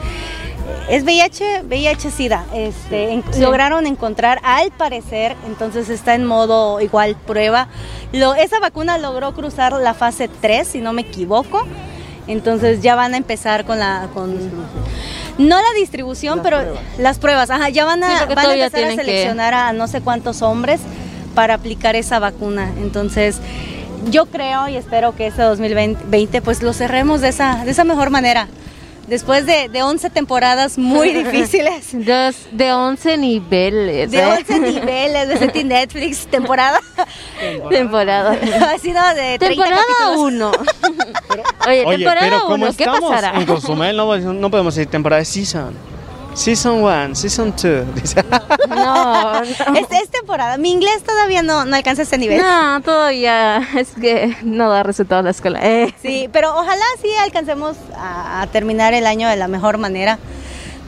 es 0.88 1.04
VIH, 1.04 1.62
VIH-Sida. 1.64 2.44
Este, 2.54 3.12
en- 3.12 3.24
Sí. 3.32 3.40
Lograron 3.40 3.86
encontrar, 3.86 4.40
al 4.42 4.70
parecer, 4.72 5.36
entonces 5.46 5.88
está 5.88 6.14
en 6.14 6.24
modo 6.24 6.80
igual 6.80 7.16
prueba. 7.26 7.68
Lo, 8.12 8.34
esa 8.34 8.58
vacuna 8.60 8.98
logró 8.98 9.32
cruzar 9.34 9.72
la 9.74 9.94
fase 9.94 10.28
3, 10.40 10.66
si 10.66 10.80
no 10.80 10.92
me 10.92 11.02
equivoco. 11.02 11.66
Entonces 12.28 12.82
ya 12.82 12.94
van 12.94 13.14
a 13.14 13.16
empezar 13.16 13.64
con 13.64 13.78
la... 13.78 14.08
Con, 14.14 14.36
no 15.38 15.56
la 15.56 15.72
distribución, 15.76 16.40
pero 16.42 16.58
las 16.98 17.18
pruebas. 17.18 17.50
Ajá, 17.50 17.68
ya 17.70 17.84
van 17.84 18.04
a, 18.04 18.26
van 18.26 18.38
a 18.38 18.54
empezar 18.54 18.84
a 18.84 18.88
que- 18.90 18.96
seleccionar 18.96 19.54
a 19.54 19.72
no 19.72 19.88
sé 19.88 20.02
cuántos 20.02 20.42
hombres 20.42 20.80
para 21.34 21.54
aplicar 21.54 21.96
esa 21.96 22.18
vacuna. 22.18 22.70
Entonces, 22.78 23.38
yo 24.10 24.26
creo 24.26 24.68
y 24.68 24.76
espero 24.76 25.16
que 25.16 25.26
este 25.28 25.42
2020 25.42 26.42
pues 26.42 26.62
lo 26.62 26.72
cerremos 26.74 27.20
de 27.22 27.28
esa, 27.28 27.64
de 27.64 27.70
esa 27.70 27.84
mejor 27.84 28.10
manera. 28.10 28.46
Después 29.12 29.44
de, 29.44 29.68
de 29.68 29.82
11 29.82 30.08
temporadas 30.08 30.78
muy 30.78 31.12
difíciles, 31.22 31.88
Dos, 31.92 32.34
de 32.50 32.72
11 32.72 33.18
niveles. 33.18 34.10
de 34.10 34.18
¿eh? 34.18 34.38
11 34.38 34.58
niveles 34.58 35.28
de 35.28 35.36
Seti 35.36 35.64
Netflix, 35.64 36.26
temporada, 36.28 36.80
Temporada. 37.68 38.30
ha 38.72 38.78
sido 38.78 39.02
de 39.14 39.38
30 39.38 39.48
Temporada 39.48 39.82
capítulos. 39.98 40.32
1. 40.32 40.52
Oye, 41.68 41.84
Oye, 41.84 41.96
temporada 41.98 42.20
pero 42.26 42.40
como 42.44 42.54
1, 42.64 42.74
¿qué 42.74 42.84
estamos 42.84 43.10
pasará? 43.10 43.38
en 43.38 43.44
Cozumel, 43.44 43.94
no, 43.98 44.16
no 44.16 44.50
podemos 44.50 44.74
decir 44.74 44.90
temporada 44.90 45.18
de 45.20 45.26
season. 45.26 45.74
Season 46.34 46.82
1, 46.82 47.14
Season 47.14 47.54
2. 47.56 47.94
dice. 48.02 48.24
No, 48.68 48.74
no. 48.74 49.42
Es, 49.78 49.86
es 49.90 50.08
temporada. 50.10 50.56
Mi 50.56 50.70
inglés 50.70 51.02
todavía 51.04 51.42
no, 51.42 51.64
no 51.64 51.76
alcanza 51.76 52.02
ese 52.02 52.18
nivel. 52.18 52.40
No, 52.40 52.80
todavía 52.82 53.68
es 53.76 53.90
que 54.00 54.36
no 54.42 54.70
da 54.70 54.82
resultado 54.82 55.22
la 55.22 55.30
escuela. 55.30 55.60
Eh. 55.62 55.94
Sí, 56.00 56.28
pero 56.32 56.54
ojalá 56.54 56.84
sí 57.00 57.08
alcancemos 57.22 57.76
a, 57.96 58.42
a 58.42 58.46
terminar 58.48 58.94
el 58.94 59.06
año 59.06 59.28
de 59.28 59.36
la 59.36 59.48
mejor 59.48 59.78
manera. 59.78 60.18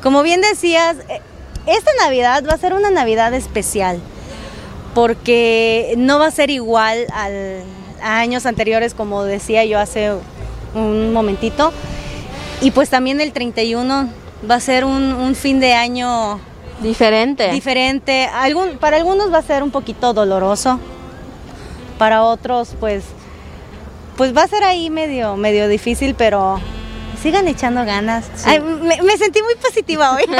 Como 0.02 0.22
bien 0.22 0.40
decías, 0.40 0.96
eh, 1.08 1.20
esta 1.66 1.90
Navidad 2.02 2.44
va 2.48 2.54
a 2.54 2.58
ser 2.58 2.74
una 2.74 2.90
Navidad 2.90 3.32
especial, 3.34 4.00
porque 4.94 5.94
no 5.96 6.18
va 6.18 6.26
a 6.26 6.30
ser 6.30 6.50
igual 6.50 7.06
al, 7.12 7.62
a 8.02 8.18
años 8.18 8.46
anteriores, 8.46 8.94
como 8.94 9.24
decía 9.24 9.64
yo 9.64 9.78
hace 9.78 10.12
un 10.74 11.12
momentito. 11.12 11.72
Y 12.60 12.70
pues 12.70 12.90
también 12.90 13.20
el 13.20 13.32
31 13.32 14.23
va 14.48 14.56
a 14.56 14.60
ser 14.60 14.84
un, 14.84 15.12
un 15.12 15.34
fin 15.34 15.60
de 15.60 15.74
año 15.74 16.40
Diferente. 16.80 17.50
diferente. 17.50 18.26
Algún, 18.26 18.78
para 18.78 18.96
algunos 18.96 19.32
va 19.32 19.38
a 19.38 19.42
ser 19.42 19.62
un 19.62 19.70
poquito 19.70 20.12
doloroso, 20.12 20.78
para 21.98 22.22
otros 22.22 22.74
pues, 22.80 23.04
pues 24.16 24.36
va 24.36 24.42
a 24.42 24.48
ser 24.48 24.64
ahí 24.64 24.90
medio, 24.90 25.36
medio 25.36 25.68
difícil, 25.68 26.14
pero 26.14 26.60
sigan 27.22 27.48
echando 27.48 27.84
ganas. 27.84 28.26
Ay, 28.44 28.60
me, 28.60 29.00
me 29.02 29.16
sentí 29.16 29.40
muy 29.42 29.54
positiva 29.56 30.12
hoy. 30.14 30.24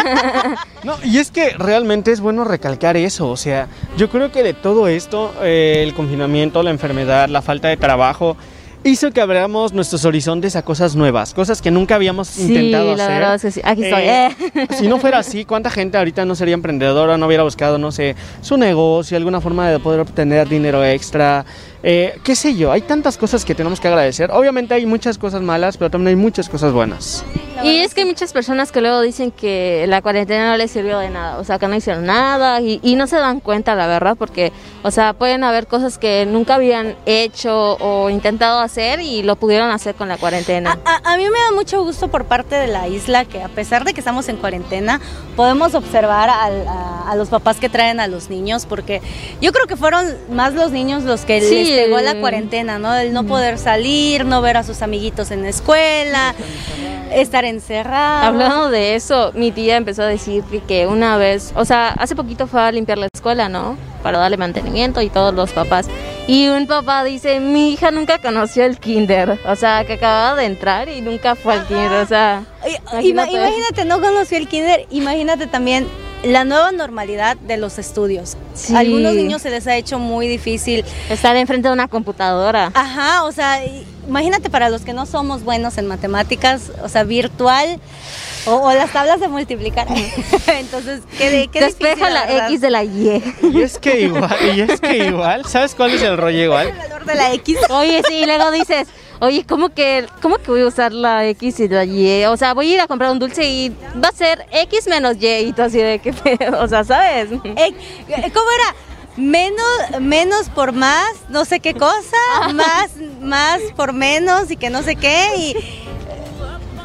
No, 0.85 0.97
y 1.03 1.17
es 1.17 1.31
que 1.31 1.55
realmente 1.57 2.13
es 2.13 2.21
bueno 2.21 2.45
recalcar 2.45 2.99
eso, 2.99 3.31
o 3.31 3.39
sea, 3.39 3.69
yo 3.97 4.11
creo 4.11 4.31
que 4.31 4.43
de 4.43 4.53
todo 4.53 4.87
esto, 4.87 5.33
eh, 5.41 5.81
el 5.83 5.95
confinamiento, 5.95 6.63
la 6.63 6.69
enfermedad, 6.69 7.31
la 7.31 7.41
falta 7.41 7.69
de 7.69 7.79
trabajo, 7.79 8.37
hizo 8.85 9.11
que 9.11 9.21
abramos 9.21 9.73
nuestros 9.73 10.05
horizontes 10.05 10.57
a 10.57 10.63
cosas 10.63 10.95
nuevas, 10.95 11.35
cosas 11.35 11.61
que 11.63 11.71
nunca 11.71 11.95
habíamos 11.97 12.29
Sí, 12.29 12.43
intentado 12.49 12.95
la 12.97 13.05
hacer. 13.05 13.19
verdad 13.19 13.35
es 13.37 13.43
que 13.43 13.51
sí. 13.51 13.61
Aquí 13.65 13.85
estoy. 13.85 14.03
Eh, 14.03 14.29
eh. 14.55 14.67
Si 14.79 14.87
no 14.89 14.99
fuera 14.99 15.19
así, 15.19 15.45
¿cuánta 15.45 15.71
gente 15.71 15.97
ahorita 15.99 16.25
no 16.25 16.35
sería 16.35 16.55
emprendedora, 16.55 17.17
no 17.19 17.27
hubiera 17.27 17.43
buscado, 17.43 17.79
no 17.79 17.91
sé, 17.93 18.15
su 18.41 18.57
negocio, 18.57 19.17
alguna 19.17 19.41
forma 19.41 19.69
de 19.71 19.79
poder 19.79 20.01
obtener 20.01 20.49
dinero 20.49 20.85
extra? 20.85 21.45
Eh, 21.87 22.19
¿Qué 22.25 22.35
sé 22.35 22.55
yo? 22.57 22.73
Hay 22.73 22.81
tantas 22.81 23.19
cosas 23.19 23.45
que 23.45 23.55
tenemos 23.55 23.79
que 23.79 23.89
agradecer. 23.89 24.31
Obviamente 24.31 24.73
hay 24.73 24.87
muchas 24.87 25.19
cosas 25.19 25.43
malas, 25.43 25.77
pero 25.77 25.91
también 25.91 26.17
hay 26.17 26.23
muchas 26.23 26.49
cosas 26.49 26.73
buenas. 26.73 27.23
Y 27.63 27.77
es 27.81 27.93
que 27.95 28.01
hay 28.01 28.07
muchas 28.07 28.33
personas 28.33 28.73
que 28.73 28.81
luego 28.81 29.01
dicen 29.03 29.31
que 29.31 29.85
la 29.87 30.01
cuarentena 30.03 30.51
no 30.51 30.57
les 30.57 30.71
sirvió 30.71 30.99
de 30.99 31.09
nada, 31.11 31.39
o 31.39 31.45
sea, 31.45 31.59
que 31.59 31.69
no 31.69 31.77
hicieron 31.77 32.05
nada 32.07 32.61
y, 32.61 32.81
y 32.83 32.97
no 32.97 33.07
se 33.07 33.17
dan 33.17 33.39
cuenta, 33.41 33.75
la 33.75 33.87
verdad, 33.87 34.17
porque, 34.19 34.51
o 34.83 34.91
sea, 34.91 35.13
pueden 35.13 35.45
haber 35.45 35.67
cosas 35.67 35.97
que 35.99 36.27
nunca 36.27 36.57
habían 36.57 36.97
hecho 37.07 37.77
o 37.79 38.11
intentado 38.11 38.61
hacer 38.61 39.01
y 39.01 39.23
lo 39.23 39.37
pudieron 39.37 39.71
hacer 39.71 39.95
con 39.95 40.09
la 40.09 40.17
cuarentena. 40.17 40.79
A, 40.85 40.97
a- 40.97 41.13
a 41.15 41.17
mí 41.17 41.25
me 41.25 41.39
da 41.39 41.53
mucho 41.55 41.83
gusto 41.85 42.09
por 42.09 42.25
parte 42.25 42.57
de 42.57 42.67
la 42.67 42.89
isla 42.89 43.25
que 43.25 43.43
a 43.43 43.49
pesar 43.49 43.85
de 43.85 43.95
que 43.95 44.01
estamos 44.01 44.29
en 44.29 44.37
cuarentena, 44.37 45.01
podemos 45.37 45.75
observar 45.75 46.31
al- 46.31 46.67
a, 46.67 47.11
a 47.11 47.15
los 47.17 47.29
papás 47.29 47.59
que 47.59 47.69
traen 47.69 48.01
a 48.01 48.09
los 48.09 48.31
niños, 48.31 48.67
porque 48.67 49.01
yo 49.41 49.53
creo 49.53 49.67
que 49.67 49.77
fueron 49.77 50.07
más 50.31 50.55
los 50.55 50.73
niños 50.73 51.05
los 51.05 51.21
que 51.25 51.41
Sí, 51.41 51.55
les 51.55 51.74
pegó 51.75 52.01
la 52.01 52.15
cuarentena, 52.21 52.79
¿no? 52.79 52.95
El 52.95 53.13
no 53.13 53.25
poder 53.25 53.59
salir, 53.59 54.25
no 54.25 54.41
ver 54.41 54.57
a 54.57 54.63
sus 54.63 54.83
amiguitos 54.83 55.31
en 55.31 55.43
la 55.43 55.49
escuela, 55.49 56.35
estar 57.13 57.45
encerrados. 57.45 58.27
Hablando 58.27 58.71
de 58.71 58.95
eso, 58.95 59.33
mi 59.35 59.53
tía 59.53 59.77
empezó 59.77 60.03
a 60.03 60.07
decir 60.07 60.43
que, 60.67 60.87
una 60.87 61.17
vez, 61.17 61.53
o 61.57 61.65
sea, 61.65 61.91
hace 61.91 62.17
poquito 62.17 62.47
fue 62.47 62.63
a 62.63 62.73
limpiar 62.73 62.99
la 62.99 63.09
escuela, 63.13 63.49
¿no? 63.49 63.77
Para 64.03 64.19
darle 64.19 64.37
mantenimiento 64.37 65.01
y 65.01 65.09
todos 65.09 65.35
los 65.35 65.53
papás. 65.53 65.87
Y 66.27 66.49
un 66.49 66.67
papá 66.67 67.05
dice, 67.05 67.39
mi 67.41 67.73
hija 67.73 67.91
nunca 67.91 68.19
conoció 68.19 68.65
el 68.65 68.79
kinder, 68.79 69.39
o 69.47 69.57
sea, 69.57 69.85
que 69.85 69.95
acababa 69.95 70.41
de 70.41 70.47
entrar 70.47 70.89
y 70.89 71.03
nunca 71.03 71.35
fue 71.35 71.55
al 71.55 71.67
kinder, 71.67 71.93
o 71.93 72.07
sea, 72.07 72.45
Imagínate. 72.93 73.33
Imagínate. 73.33 73.85
no 73.85 74.01
conoció 74.01 74.39
el 74.39 74.49
kinder, 74.49 74.87
imagínate 74.91 75.47
también 75.47 75.87
la 76.25 76.45
nueva 76.45 76.73
normalidad 76.73 77.37
de 77.37 77.57
los 77.57 77.79
estudios. 77.79 78.37
Sí. 78.55 78.75
A 78.75 78.81
algunos 78.81 79.15
niños 79.15 79.43
se 79.43 79.51
les 79.51 79.67
ha 79.67 79.77
hecho 79.77 79.99
muy 79.99 80.27
difícil. 80.29 80.85
estar 81.11 81.37
enfrente 81.37 81.69
de 81.69 81.75
una 81.75 81.89
computadora. 81.89 82.71
Ajá, 82.75 83.25
o 83.25 83.33
sea, 83.33 83.61
imagínate 84.09 84.51
para 84.51 84.69
los 84.71 84.83
que 84.83 84.93
no 84.93 85.07
somos 85.07 85.45
buenos 85.45 85.79
en 85.79 85.87
matemáticas, 85.87 86.71
o 86.83 86.89
sea, 86.89 87.05
virtual 87.05 87.79
o, 88.47 88.55
o 88.57 88.73
las 88.75 88.93
tablas 88.93 89.21
de 89.21 89.29
multiplicar. 89.29 89.87
Entonces, 90.47 91.03
qué, 91.19 91.49
qué 91.53 91.61
Despeja 91.61 91.95
difícil, 91.95 92.15
la. 92.15 92.47
X 92.49 92.61
de 92.61 92.71
la 92.71 92.85
Y. 92.85 93.23
Y 93.43 93.63
es 93.63 93.79
que 93.79 94.01
igual, 94.03 94.37
y 94.55 94.61
es 94.61 94.81
que 94.81 94.97
igual, 95.07 95.45
¿sabes 95.47 95.75
cuál 95.75 95.93
es 95.93 96.03
el 96.03 96.17
rollo 96.17 96.45
igual? 96.45 96.69
El 96.69 96.77
valor 96.77 97.05
de 97.05 97.15
la 97.15 97.33
X. 97.35 97.59
Oye, 97.71 98.03
sí, 98.09 98.15
y 98.15 98.27
luego 98.27 98.51
dices, 98.51 98.87
oye, 99.25 99.45
¿cómo 99.47 99.71
que, 99.71 100.07
¿cómo 100.21 100.37
que 100.37 100.51
voy 100.51 100.63
a 100.63 100.67
usar 100.67 100.93
la 100.93 101.27
X 101.29 101.61
y 101.61 101.69
la 101.69 101.85
Y? 101.85 102.25
O 102.27 102.37
sea, 102.37 102.55
voy 102.55 102.71
a 102.71 102.75
ir 102.75 102.81
a 102.81 102.87
comprar 102.87 103.11
un 103.11 103.19
dulce 103.19 103.47
y 103.49 103.71
va 104.03 104.09
a 104.09 104.13
ser 104.13 104.47
X 104.53 104.87
menos 104.89 105.17
Y 105.21 105.27
y 105.27 105.53
tú 105.53 105.63
así 105.63 105.79
de 105.79 105.99
que, 105.99 106.11
o 106.59 106.69
sea, 106.69 106.85
¿sabes? 106.85 107.31
Eh, 107.33 107.75
¿Cómo 108.33 108.51
era? 108.51 108.75
Menos, 109.17 110.01
menos 110.01 110.49
por 110.49 110.73
más, 110.73 111.13
no 111.29 111.45
sé 111.45 111.61
qué 111.61 111.73
cosa, 111.75 112.53
más, 112.53 112.91
más 113.21 113.61
por 113.77 113.93
menos 113.93 114.51
y 114.51 114.57
que 114.57 114.71
no 114.71 114.83
sé 114.83 114.97
qué. 114.97 115.29
Y, 115.39 115.57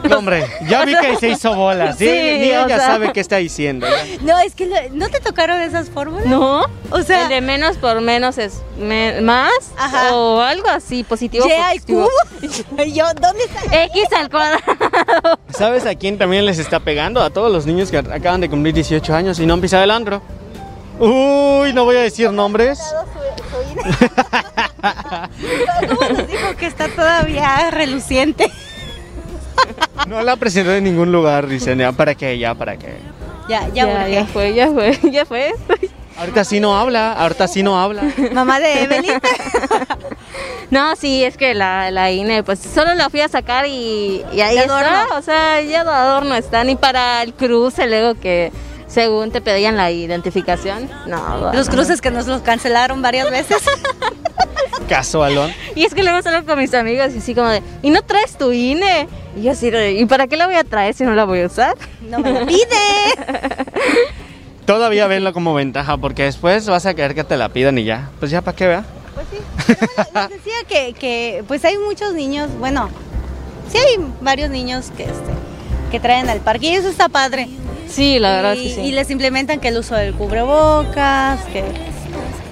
No, 0.09 0.17
hombre, 0.19 0.45
ya 0.67 0.83
vi 0.85 0.95
que 0.95 1.15
se 1.17 1.29
hizo 1.29 1.55
bolas. 1.55 1.97
Sí, 1.97 2.05
Sí, 2.05 2.11
ni 2.11 2.45
ella 2.49 2.67
sea. 2.67 2.79
sabe 2.79 3.11
qué 3.13 3.19
está 3.19 3.37
diciendo. 3.37 3.87
no, 4.21 4.37
es 4.39 4.55
que 4.55 4.65
lo- 4.65 4.75
no 4.91 5.09
te 5.09 5.19
tocaron 5.19 5.61
esas 5.61 5.89
fórmulas. 5.89 6.25
¿No? 6.25 6.65
O 6.91 7.01
sea, 7.03 7.23
el 7.23 7.29
de 7.29 7.41
menos 7.41 7.77
por 7.77 8.01
menos 8.01 8.37
es 8.37 8.61
me- 8.77 9.21
más 9.21 9.51
Ajá. 9.77 10.15
o 10.15 10.41
algo 10.41 10.67
así, 10.69 11.03
positivo. 11.03 11.45
Y 11.47 11.51
al 11.51 11.81
cubo. 11.83 12.07
Y 12.41 12.93
yo, 12.93 13.05
¿dónde 13.19 13.43
está? 13.43 13.83
X 13.85 14.03
al 14.17 14.29
cuadrado. 14.29 15.39
¿Sabes 15.49 15.85
a 15.85 15.95
quién 15.95 16.17
también 16.17 16.45
les 16.45 16.59
está 16.59 16.79
pegando? 16.79 17.21
A 17.21 17.29
todos 17.29 17.51
los 17.51 17.65
niños 17.65 17.91
que 17.91 17.97
acaban 17.97 18.41
de 18.41 18.49
cumplir 18.49 18.73
18 18.73 19.13
años 19.13 19.39
y 19.39 19.45
no 19.45 19.53
han 19.55 19.61
pisado 19.61 19.83
el 19.83 19.91
andro. 19.91 20.21
Uy, 20.99 21.71
no 21.73 21.85
voy 21.85 21.95
a 21.95 22.01
decir 22.01 22.29
nombres. 22.31 22.79
¿Cómo 25.87 26.09
nos 26.09 26.27
dijo 26.27 26.55
que 26.57 26.65
está 26.65 26.87
todavía 26.89 27.69
reluciente? 27.71 28.51
No 30.09 30.23
la 30.23 30.35
presenté 30.37 30.77
en 30.77 30.83
ningún 30.85 31.11
lugar, 31.11 31.47
dicen. 31.47 31.77
Ya, 31.77 31.91
¿para 31.91 32.15
qué? 32.15 32.37
Ya, 32.39 32.55
¿para 32.55 32.77
qué? 32.77 32.97
Ya, 33.47 33.67
ya, 33.69 33.85
ya, 33.85 34.07
ya 34.07 34.25
fue, 34.25 34.53
ya 34.55 34.67
fue, 34.71 34.97
ya 35.11 35.25
fue. 35.25 35.53
Ahorita 36.17 36.43
sí 36.43 36.59
no 36.59 36.77
habla, 36.77 37.13
ahorita 37.13 37.47
sí 37.47 37.61
no 37.63 37.79
habla. 37.79 38.03
Mamá 38.33 38.59
de 38.59 38.83
Evelyn. 38.83 39.13
No, 40.71 40.95
sí, 40.95 41.23
es 41.23 41.35
que 41.35 41.55
la, 41.55 41.89
la 41.89 42.11
INE, 42.11 42.43
pues 42.43 42.59
solo 42.59 42.93
la 42.93 43.09
fui 43.09 43.21
a 43.21 43.27
sacar 43.27 43.65
y, 43.65 44.23
y 44.31 44.41
ahí 44.41 44.55
está. 44.55 45.07
O 45.17 45.21
sea, 45.23 45.59
ya 45.61 45.83
de 45.83 45.89
adorno 45.89 46.35
está. 46.35 46.63
Ni 46.63 46.75
para 46.75 47.23
el 47.23 47.33
cruce, 47.33 47.87
luego 47.87 48.13
que 48.13 48.51
según 48.85 49.31
te 49.31 49.41
pedían 49.41 49.77
la 49.77 49.89
identificación. 49.89 50.87
No, 51.07 51.51
Los 51.53 51.69
cruces 51.69 52.01
que 52.01 52.11
nos 52.11 52.27
los 52.27 52.41
cancelaron 52.43 53.01
varias 53.01 53.31
veces. 53.31 53.63
Casualón. 54.89 55.53
Y 55.75 55.85
es 55.85 55.93
que 55.93 56.03
luego 56.03 56.21
salgo 56.21 56.45
con 56.45 56.59
mis 56.59 56.73
amigos 56.73 57.11
y 57.15 57.19
así 57.19 57.35
como 57.35 57.47
de, 57.47 57.61
¿y 57.81 57.91
no 57.91 58.01
traes 58.01 58.37
tu 58.37 58.51
INE? 58.51 59.07
Y 59.37 59.43
yo 59.43 59.51
así, 59.51 59.69
de, 59.69 59.93
¿y 59.93 60.05
para 60.05 60.27
qué 60.27 60.35
la 60.35 60.47
voy 60.47 60.55
a 60.55 60.63
traer 60.63 60.95
si 60.95 61.03
no 61.03 61.13
la 61.13 61.25
voy 61.25 61.41
a 61.41 61.45
usar? 61.45 61.77
No 62.01 62.19
me 62.19 62.31
lo 62.31 62.45
pide. 62.45 62.65
Todavía 64.65 65.07
venlo 65.07 65.31
como 65.31 65.53
ventaja 65.53 65.97
porque 65.97 66.23
después 66.23 66.67
vas 66.67 66.85
a 66.85 66.93
querer 66.93 67.15
que 67.15 67.23
te 67.23 67.37
la 67.37 67.49
pidan 67.49 67.77
y 67.77 67.85
ya. 67.85 68.09
Pues 68.19 68.31
ya, 68.31 68.41
¿para 68.41 68.55
qué 68.55 68.67
vea? 68.67 68.85
Pues 69.15 69.27
sí. 69.31 69.37
Pero 69.67 69.91
bueno, 69.95 70.29
les 70.29 70.43
decía 70.43 70.59
que, 70.67 70.93
que 70.93 71.43
pues 71.47 71.63
hay 71.65 71.77
muchos 71.77 72.13
niños, 72.13 72.49
bueno, 72.59 72.89
sí 73.71 73.77
hay 73.77 73.97
varios 74.21 74.49
niños 74.49 74.91
que 74.95 75.03
este 75.03 75.31
que 75.89 75.99
traen 75.99 76.29
al 76.29 76.39
parque 76.39 76.67
y 76.67 76.75
eso 76.75 76.87
está 76.87 77.09
padre. 77.09 77.49
Sí, 77.87 78.19
la 78.19 78.35
verdad 78.35 78.55
y, 78.55 78.67
es 78.67 78.75
que 78.75 78.81
sí. 78.81 78.87
y 78.87 78.91
les 78.91 79.09
implementan 79.09 79.59
que 79.59 79.69
el 79.69 79.77
uso 79.77 79.95
del 79.95 80.13
cubrebocas, 80.13 81.41
que 81.45 81.63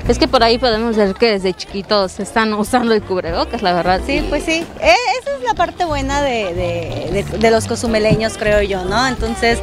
Es 0.08 0.18
que 0.20 0.28
por 0.28 0.42
ahí 0.42 0.58
podemos 0.58 0.96
ver 0.96 1.14
que 1.16 1.32
desde 1.32 1.54
chiquitos 1.54 2.20
están 2.22 2.54
usando 2.54 2.94
el 2.94 3.02
cubrebocas, 3.02 3.62
la 3.62 3.74
verdad. 3.74 4.00
Sí, 4.06 4.26
pues 4.30 4.44
sí. 4.44 4.66
Eh, 4.80 4.94
esa 5.22 5.36
es 5.36 5.44
la 5.44 5.54
parte 5.54 5.84
buena 5.84 6.22
de, 6.22 6.54
de- 6.54 7.24
de- 7.24 7.38
de 7.38 7.52
los 7.52 7.66
cozumeleños, 7.66 8.38
creo 8.38 8.62
yo, 8.62 8.86
¿no? 8.86 9.06
Entonces, 9.06 9.60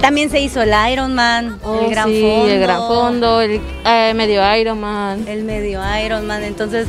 también 0.00 0.30
se 0.30 0.38
hizo 0.40 0.62
el 0.62 0.72
Ironman, 0.92 1.58
Oh, 1.64 1.80
el 1.80 1.90
Gran 1.90 2.08
sí, 2.08 2.20
Fondo. 2.22 2.46
el 2.52 2.60
gran 2.60 2.78
fondo, 2.86 3.40
el 3.40 3.60
eh, 3.84 4.12
medio 4.14 4.56
Ironman. 4.56 5.26
El 5.26 5.42
medio 5.42 5.80
Ironman. 6.04 6.44
Entonces, 6.44 6.86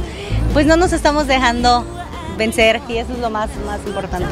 pues 0.53 0.67
no 0.67 0.75
nos 0.77 0.93
estamos 0.93 1.25
dejando 1.25 1.83
vencer 2.37 2.81
y 2.87 2.97
eso 2.97 3.13
es 3.13 3.19
lo 3.19 3.31
más, 3.31 3.49
más 3.65 3.79
importante. 3.87 4.27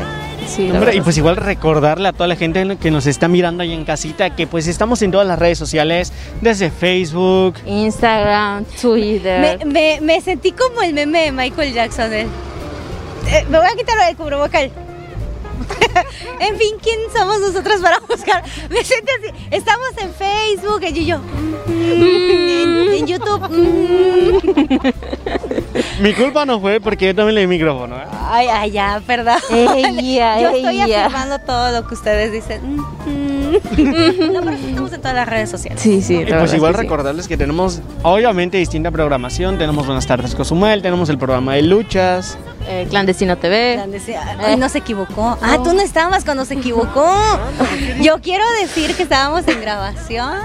Sí, 0.49 0.69
Hombre, 0.71 0.95
y 0.95 1.01
pues 1.01 1.15
igual 1.17 1.35
recordarle 1.37 2.07
a 2.07 2.11
toda 2.13 2.27
la 2.27 2.35
gente 2.35 2.77
que 2.81 2.89
nos 2.89 3.05
está 3.05 3.27
mirando 3.27 3.61
ahí 3.61 3.71
en 3.71 3.85
casita 3.85 4.35
que 4.35 4.47
pues 4.47 4.65
estamos 4.67 4.99
en 5.03 5.11
todas 5.11 5.27
las 5.27 5.37
redes 5.37 5.57
sociales, 5.59 6.11
desde 6.41 6.71
Facebook. 6.71 7.55
Instagram, 7.67 8.65
Twitter. 8.81 9.59
Me, 9.59 9.65
me- 9.65 9.99
me 10.01 10.21
sentí 10.21 10.51
como 10.51 10.81
el 10.81 10.93
meme 10.93 11.25
de 11.25 11.31
Michael 11.31 11.71
Jackson. 11.73 12.11
el- 12.13 12.27
eh, 13.27 13.45
me 13.49 13.59
voy 13.59 13.67
a 13.67 13.75
quitar 13.75 13.95
el 14.09 14.15
cubrebocas. 14.17 14.63
en 16.39 16.57
fin, 16.57 16.75
¿quién 16.81 16.97
somos 17.15 17.39
nosotros 17.41 17.79
para 17.81 17.99
buscar? 17.99 18.43
Me 18.71 18.83
siento 18.83 19.11
así. 19.21 19.47
Estamos 19.51 19.89
en 20.01 20.11
Facebook, 20.13 20.81
y 20.83 21.05
yo, 21.05 21.19
mm, 21.19 21.53
en, 21.67 22.93
en 22.93 23.07
YouTube. 23.07 23.49
mm. 23.49 24.89
Mi 25.99 26.13
culpa 26.13 26.45
no 26.45 26.59
fue 26.59 26.79
porque 26.79 27.07
yo 27.07 27.15
también 27.15 27.35
le 27.35 27.41
di 27.41 27.47
micrófono. 27.47 27.97
¿eh? 27.97 28.05
Ay, 28.29 28.47
ay, 28.47 28.71
ya, 28.71 29.01
perdón. 29.05 29.39
Ella, 29.51 30.39
Yo 30.41 30.49
estoy 30.49 30.81
afirmando 30.81 31.39
todo 31.39 31.71
lo 31.71 31.87
que 31.87 31.93
ustedes 31.93 32.31
dicen. 32.31 32.77
Mm, 32.77 32.79
mm. 33.05 33.28
No, 33.49 34.41
pero 34.41 34.51
estamos 34.55 34.93
en 34.93 35.01
todas 35.01 35.15
las 35.15 35.27
redes 35.27 35.49
sociales. 35.49 35.81
Sí, 35.81 36.01
sí. 36.01 36.15
Y 36.15 36.25
pues 36.25 36.53
igual 36.53 36.73
que 36.73 36.79
sí. 36.79 36.83
recordarles 36.83 37.27
que 37.27 37.37
tenemos 37.37 37.81
obviamente 38.03 38.57
distinta 38.57 38.91
programación. 38.91 39.57
Tenemos 39.57 39.85
Buenas 39.85 40.07
tardes 40.07 40.35
Cozumel, 40.35 40.81
tenemos 40.81 41.09
el 41.09 41.17
programa 41.17 41.55
de 41.55 41.63
luchas. 41.63 42.37
Eh, 42.67 42.85
Clandestino 42.89 43.37
TV. 43.37 43.75
Plan 43.75 43.91
decía, 43.91 44.37
"Ay, 44.39 44.57
no 44.57 44.69
se 44.69 44.79
equivocó. 44.79 45.37
Ah, 45.41 45.57
tú 45.63 45.73
no 45.73 45.81
estabas 45.81 46.23
cuando 46.25 46.45
se 46.45 46.55
equivocó. 46.55 47.11
Yo 48.01 48.19
quiero 48.21 48.43
decir 48.61 48.95
que 48.95 49.03
estábamos 49.03 49.47
en 49.47 49.61
grabación. 49.61 50.37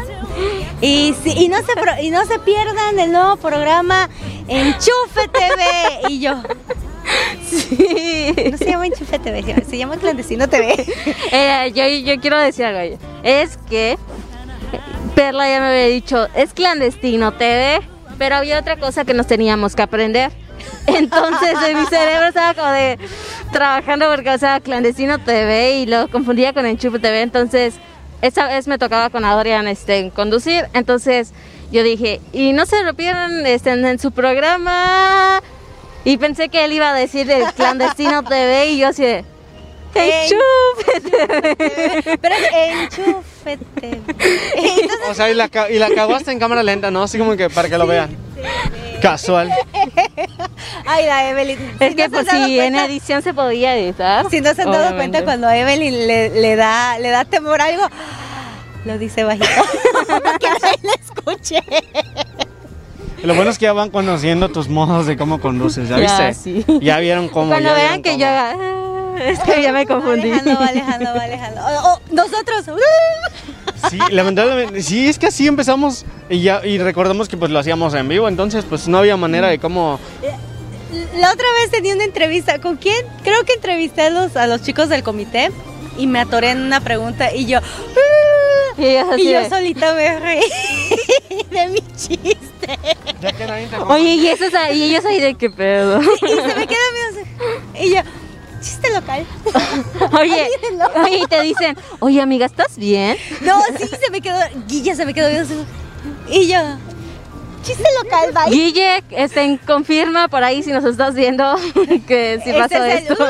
Y, 0.80 1.14
sí, 1.22 1.32
y, 1.36 1.48
no, 1.48 1.58
se, 1.58 1.74
pro- 1.74 2.02
y 2.02 2.10
no 2.10 2.24
se 2.24 2.38
pierdan 2.40 2.98
el 2.98 3.12
nuevo 3.12 3.36
programa 3.36 4.08
Enchufe 4.48 5.28
TV. 5.32 6.08
Y 6.08 6.18
yo, 6.20 6.34
Sí. 7.46 8.34
no 8.50 8.56
se 8.58 8.64
llama 8.66 8.86
Enchufe 8.86 9.18
TV, 9.18 9.64
se 9.68 9.78
llama- 9.78 9.96
Clandestino 9.96 10.48
TV. 10.48 10.74
Eh, 11.32 11.72
yo, 11.74 11.86
yo 12.14 12.20
quiero 12.20 12.38
decir 12.38 12.64
algo. 12.64 12.98
Es 13.22 13.56
que 13.68 13.98
Perla 15.14 15.48
ya 15.48 15.60
me 15.60 15.66
había 15.68 15.86
dicho, 15.86 16.26
es 16.34 16.52
clandestino 16.54 17.32
TV, 17.34 17.80
pero 18.18 18.36
había 18.36 18.58
otra 18.58 18.76
cosa 18.76 19.04
que 19.04 19.14
nos 19.14 19.26
teníamos 19.26 19.76
que 19.76 19.82
aprender. 19.82 20.32
Entonces 20.86 21.54
en 21.68 21.78
mi 21.78 21.86
cerebro 21.86 22.26
estaba 22.28 22.54
como 22.54 22.70
de 22.70 22.98
trabajando 23.52 24.06
porque, 24.10 24.30
o 24.30 24.38
sea, 24.38 24.60
clandestino 24.60 25.18
TV 25.18 25.78
y 25.78 25.86
lo 25.86 26.08
confundía 26.08 26.52
con 26.52 26.66
Enchufe 26.66 26.98
TV. 26.98 27.22
Entonces, 27.22 27.74
esa 28.22 28.48
vez 28.48 28.66
me 28.66 28.78
tocaba 28.78 29.10
con 29.10 29.24
Adrián 29.24 29.68
este, 29.68 30.10
conducir. 30.14 30.64
Entonces, 30.72 31.32
yo 31.70 31.82
dije, 31.82 32.20
y 32.32 32.52
no 32.52 32.66
se 32.66 32.82
lo 32.82 32.94
pierdan 32.94 33.46
este, 33.46 33.70
en, 33.70 33.84
en 33.84 33.98
su 33.98 34.10
programa. 34.12 35.40
Y 36.04 36.16
pensé 36.18 36.48
que 36.48 36.64
él 36.64 36.72
iba 36.72 36.90
a 36.90 36.94
decir 36.94 37.30
el 37.30 37.44
clandestino 37.52 38.22
TV 38.22 38.66
y 38.70 38.78
yo 38.78 38.88
así 38.88 39.02
de. 39.02 39.24
TV. 39.94 40.28
Pero 42.20 42.34
TV. 42.50 42.82
Entonces, 43.46 43.98
O 45.08 45.14
sea, 45.14 45.30
y 45.30 45.34
la, 45.34 45.48
y 45.70 45.78
la 45.78 45.88
cagaste 45.94 46.32
en 46.32 46.38
cámara 46.38 46.62
lenta, 46.62 46.90
¿no? 46.90 47.04
Así 47.04 47.16
como 47.18 47.36
que 47.36 47.48
para 47.48 47.68
que 47.68 47.78
lo 47.78 47.86
vean. 47.86 48.16
Casual. 49.00 49.50
ay, 50.86 51.06
la 51.06 51.30
Evelyn. 51.30 51.58
Es 51.78 51.90
si 51.90 51.94
que 51.94 52.08
no 52.08 52.18
se 52.18 52.24
por 52.24 52.34
si 52.34 52.58
en 52.58 52.74
edición 52.74 53.22
se 53.22 53.32
podía 53.34 53.76
editar. 53.76 54.26
Si 54.30 54.40
no 54.40 54.54
se 54.54 54.62
han 54.62 54.70
dado 54.72 54.88
obviamente. 54.88 54.96
cuenta 54.96 55.24
cuando 55.24 55.46
a 55.46 55.56
Evelyn 55.56 56.06
le, 56.06 56.30
le 56.40 56.56
da, 56.56 56.98
le 56.98 57.10
da 57.10 57.24
temor 57.24 57.60
a 57.60 57.66
algo, 57.66 57.84
lo 58.84 58.98
dice 58.98 59.24
bajito. 59.24 59.46
Que 60.40 60.48
nadie 60.48 60.78
la 60.82 60.92
escuche. 60.94 61.60
Y 63.24 63.26
Lo 63.26 63.34
bueno 63.34 63.50
es 63.50 63.58
que 63.58 63.64
ya 63.64 63.72
van 63.72 63.88
conociendo 63.90 64.50
tus 64.50 64.68
modos 64.68 65.06
de 65.06 65.16
cómo 65.16 65.40
conduces, 65.40 65.88
¿ya 65.88 65.98
Ya, 65.98 66.28
viste? 66.28 66.34
sí. 66.34 66.64
Ya 66.82 66.98
vieron 66.98 67.28
cómo. 67.28 67.48
Cuando 67.48 67.70
ya 67.70 67.74
vean 67.74 68.02
que 68.02 68.10
cómo. 68.10 68.20
yo 68.20 68.26
haga. 68.28 68.50
"Ah", 68.60 69.16
Es 69.26 69.38
que 69.40 69.62
ya 69.62 69.72
me 69.72 69.87
confundí. 69.87 70.28
Va 70.30 70.37
alejando, 70.37 70.60
va 70.60 70.66
alejando, 70.66 71.14
va 71.14 71.22
alejando. 71.22 71.60
O- 71.62 71.94
o 71.94 72.00
nosotros. 72.10 72.64
Sí, 73.90 73.98
lamentablemente, 74.10 74.82
sí, 74.82 75.08
es 75.08 75.18
que 75.18 75.28
así 75.28 75.46
empezamos 75.46 76.04
y 76.28 76.40
ya 76.42 76.64
y 76.66 76.78
recordamos 76.78 77.28
que 77.28 77.37
pues 77.38 77.50
lo 77.50 77.58
hacíamos 77.58 77.94
en 77.94 78.08
vivo, 78.08 78.28
entonces 78.28 78.64
pues 78.68 78.88
no 78.88 78.98
había 78.98 79.16
manera 79.16 79.48
de 79.48 79.58
cómo 79.58 79.98
La 81.18 81.30
otra 81.32 81.46
vez 81.60 81.70
tenía 81.70 81.94
una 81.94 82.04
entrevista. 82.04 82.60
¿Con 82.60 82.76
quién? 82.76 82.96
Creo 83.22 83.42
que 83.44 83.54
entrevisté 83.54 84.02
a 84.02 84.10
los, 84.10 84.37
a 84.37 84.46
los 84.46 84.62
chicos 84.62 84.88
del 84.90 85.02
comité 85.02 85.50
y 85.96 86.06
me 86.06 86.20
atoré 86.20 86.50
en 86.50 86.60
una 86.60 86.80
pregunta 86.80 87.32
y 87.34 87.46
yo. 87.46 87.60
Y 88.76 88.96
así 88.96 89.22
Y 89.28 89.32
yo 89.32 89.48
solita 89.48 89.94
me 89.94 90.18
reí 90.18 90.42
de 91.50 91.68
mi 91.68 91.80
chiste. 91.96 92.78
ya 93.20 93.33
que 93.33 93.46
nadie 93.46 93.66
te 93.68 93.76
Oye, 93.78 94.14
y, 94.14 94.28
esos, 94.28 94.52
ahí- 94.54 94.78
y 94.78 94.83
ellos 94.85 95.04
ahí 95.04 95.20
de 95.20 95.35
qué 95.35 95.50
pedo. 95.50 96.00
Y 96.22 96.28
se 96.28 96.54
me 96.57 96.66
queda 96.66 96.78
viendo 96.92 97.20
así. 97.20 97.85
Y 97.85 97.94
yo, 97.94 98.00
chiste 98.61 98.90
local. 98.92 99.26
Oye, 100.20 100.48
oye, 101.04 101.18
y 101.18 101.26
te 101.26 101.42
dicen, 101.42 101.76
oye 102.00 102.20
amiga, 102.20 102.46
¿estás 102.46 102.76
bien? 102.76 103.16
No, 103.42 103.61
sí, 103.78 103.88
se 104.00 104.11
me 104.11 104.20
quedó. 104.20 104.38
Guilla 104.66 104.94
se 104.94 105.04
me 105.04 105.12
quedó 105.14 105.28
viendo 105.28 105.44
así. 105.54 105.64
Y 106.28 106.48
yo, 106.48 106.59
chiste 107.62 107.85
local, 108.02 108.33
bye. 108.33 108.50
Guille, 108.54 109.02
este, 109.11 109.59
confirma 109.66 110.28
por 110.28 110.42
ahí 110.44 110.62
si 110.62 110.70
nos 110.72 110.85
estás 110.85 111.14
viendo 111.14 111.54
que 112.07 112.40
si 112.42 112.50
Ese 112.50 112.59
pasó 112.59 112.85
es 112.85 113.02
el- 113.02 113.12
esto. 113.12 113.26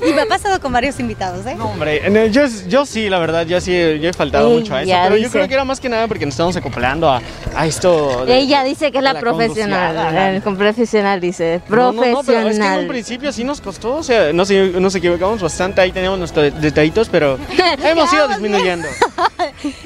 Y 0.08 0.12
me 0.12 0.22
ha 0.22 0.26
pasado 0.26 0.60
con 0.60 0.72
varios 0.72 0.98
invitados, 1.00 1.44
¿eh? 1.46 1.54
No, 1.54 1.66
hombre, 1.70 2.02
yo, 2.30 2.42
yo 2.68 2.86
sí, 2.86 3.08
la 3.08 3.18
verdad, 3.18 3.46
yo 3.46 3.60
sí 3.60 3.70
yo 3.72 4.08
he 4.08 4.12
faltado 4.12 4.48
Ey, 4.50 4.58
mucho 4.60 4.74
a 4.74 4.82
eso, 4.82 4.92
pero 5.04 5.16
yo 5.16 5.30
creo 5.30 5.46
que 5.48 5.54
era 5.54 5.64
más 5.64 5.78
que 5.80 5.88
nada 5.88 6.08
porque 6.08 6.24
nos 6.26 6.34
estamos 6.34 6.56
acoplando 6.56 7.08
a, 7.10 7.20
a 7.54 7.66
esto. 7.66 8.24
de- 8.24 8.38
Ella 8.38 8.64
dice 8.64 8.90
que 8.92 8.98
es 8.98 9.04
la, 9.04 9.12
la 9.14 9.20
profesional, 9.20 10.36
eh, 10.36 10.40
con 10.42 10.56
profesional 10.56 11.20
dice, 11.20 11.60
No, 11.68 11.92
no, 11.92 11.92
no, 11.92 12.00
pero 12.00 12.18
es 12.20 12.26
que 12.26 12.32
en 12.32 12.38
un 12.38 12.42
profesional. 12.44 12.86
principio 12.86 13.32
sí 13.32 13.44
nos 13.44 13.60
costó, 13.60 13.96
o 13.96 14.02
sea, 14.02 14.32
nos, 14.32 14.50
nos 14.50 14.94
equivocamos 14.94 15.42
bastante, 15.42 15.80
ahí 15.80 15.92
teníamos 15.92 16.18
nuestros 16.18 16.60
detallitos, 16.60 17.08
pero 17.08 17.38
hemos 17.84 18.12
ido 18.12 18.28
disminuyendo. 18.28 18.88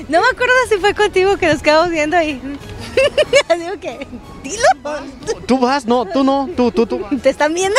No 0.09 0.21
me 0.21 0.27
acuerdo 0.29 0.53
si 0.69 0.77
fue 0.77 0.95
contigo 0.95 1.37
que 1.37 1.47
nos 1.47 1.63
quedamos 1.63 1.91
viendo 1.91 2.17
ahí. 2.17 2.41
Digo 3.59 3.81
que, 3.81 4.07
dilo. 4.43 4.65
Tú 5.47 5.59
vas, 5.59 5.87
no, 5.87 6.05
tú 6.07 6.25
no, 6.25 6.49
tú, 6.57 6.71
tú, 6.71 6.87
tú. 6.87 7.01
¿Te 7.23 7.31
están 7.31 7.55
viendo? 7.55 7.79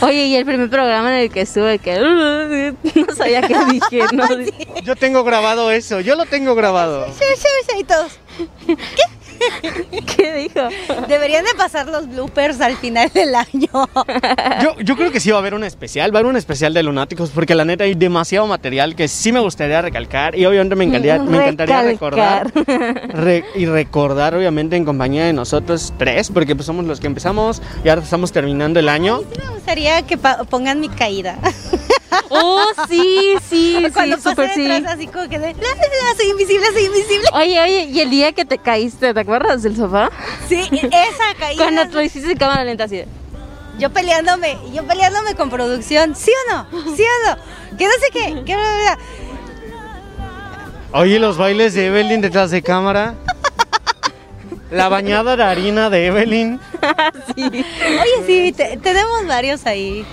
Oye, 0.00 0.26
y 0.26 0.36
el 0.36 0.44
primer 0.44 0.70
programa 0.70 1.14
en 1.14 1.22
el 1.24 1.30
que 1.30 1.42
estuve, 1.42 1.78
que 1.78 1.98
no 3.06 3.14
sabía 3.14 3.42
qué 3.42 3.56
dije, 3.72 4.04
¿no? 4.12 4.26
Yo 4.84 4.96
tengo 4.96 5.24
grabado 5.24 5.70
eso, 5.70 6.00
yo 6.00 6.14
lo 6.16 6.24
tengo 6.26 6.54
grabado. 6.54 7.06
Shu, 7.06 7.12
shu, 7.12 7.80
y 7.80 7.84
todos. 7.84 8.18
¿Qué 8.66 9.02
dijo? 10.38 10.68
Deberían 11.08 11.44
de 11.44 11.54
pasar 11.56 11.86
los 11.88 12.08
bloopers 12.08 12.60
al 12.60 12.76
final 12.76 13.10
del 13.12 13.34
año. 13.34 13.68
Yo, 14.62 14.74
yo 14.80 14.96
creo 14.96 15.10
que 15.12 15.20
sí 15.20 15.30
va 15.30 15.36
a 15.36 15.40
haber 15.40 15.54
un 15.54 15.64
especial, 15.64 16.12
va 16.12 16.18
a 16.18 16.20
haber 16.20 16.30
un 16.30 16.36
especial 16.36 16.74
de 16.74 16.82
Lunáticos, 16.82 17.30
porque 17.30 17.54
la 17.54 17.64
neta 17.64 17.84
hay 17.84 17.94
demasiado 17.94 18.46
material 18.46 18.94
que 18.96 19.08
sí 19.08 19.30
me 19.32 19.40
gustaría 19.40 19.80
recalcar 19.82 20.36
y 20.36 20.44
obviamente 20.46 20.74
me 20.76 20.84
encantaría, 20.84 21.18
me 21.18 21.36
encantaría 21.38 21.82
recordar 21.82 22.52
re- 23.08 23.44
y 23.54 23.66
recordar 23.66 24.34
obviamente 24.34 24.76
en 24.76 24.84
compañía 24.84 25.24
de 25.26 25.32
nosotros 25.32 25.92
tres, 25.98 26.30
porque 26.30 26.54
pues 26.56 26.66
somos 26.66 26.84
los 26.86 27.00
que 27.00 27.06
empezamos 27.06 27.62
y 27.84 27.88
ahora 27.88 28.02
estamos 28.02 28.32
terminando 28.32 28.80
el 28.80 28.88
año. 28.88 29.20
Sí 29.32 29.40
me 29.44 29.50
gustaría 29.54 30.02
que 30.02 30.18
pongan 30.18 30.80
mi 30.80 30.88
caída. 30.88 31.38
Oh, 32.30 32.64
sí, 32.88 33.34
sí, 33.48 33.86
Cuando 33.92 34.16
sí, 34.16 34.22
pasé 34.22 34.30
súper 34.30 34.54
sí. 34.54 34.84
así 34.86 35.06
como 35.08 35.28
que 35.28 35.38
de, 35.38 35.52
la, 35.54 35.60
la, 35.60 35.68
la, 35.74 36.16
soy 36.16 36.30
invisible, 36.30 36.66
soy 36.72 36.84
invisible. 36.84 37.28
Oye, 37.34 37.60
oye, 37.60 37.84
y 37.84 38.00
el 38.00 38.10
día 38.10 38.32
que 38.32 38.44
te 38.44 38.58
caíste, 38.58 39.12
¿te 39.14 39.20
acuerdas 39.20 39.62
del 39.62 39.76
sofá? 39.76 40.10
Sí, 40.48 40.60
esa 40.72 41.34
caída. 41.38 41.62
Cuando 41.62 41.88
tú 41.88 42.00
hiciste 42.00 42.32
en 42.32 42.38
cámara 42.38 42.64
lenta 42.64 42.84
así. 42.84 42.96
de, 42.96 43.08
Yo 43.78 43.90
peleándome, 43.90 44.56
yo 44.72 44.84
peleándome 44.86 45.34
con 45.34 45.50
producción, 45.50 46.14
¿sí 46.14 46.32
o 46.50 46.54
no? 46.54 46.66
¿Sí 46.96 47.02
o 47.02 47.28
no? 47.30 47.76
Que 47.76 47.84
no 47.86 47.92
sé 47.92 48.10
qué, 48.12 48.32
bla, 48.34 48.54
bla. 48.54 48.98
Oye, 50.92 51.18
los 51.18 51.36
bailes 51.36 51.74
de 51.74 51.86
Evelyn 51.86 52.20
detrás 52.22 52.50
de 52.50 52.62
cámara. 52.62 53.14
La 54.70 54.88
bañada 54.88 55.36
de 55.36 55.42
harina 55.44 55.88
de 55.90 56.06
Evelyn. 56.06 56.60
Oye, 57.36 58.26
sí, 58.26 58.52
te- 58.52 58.76
tenemos 58.78 59.26
varios 59.26 59.64
ahí. 59.66 60.04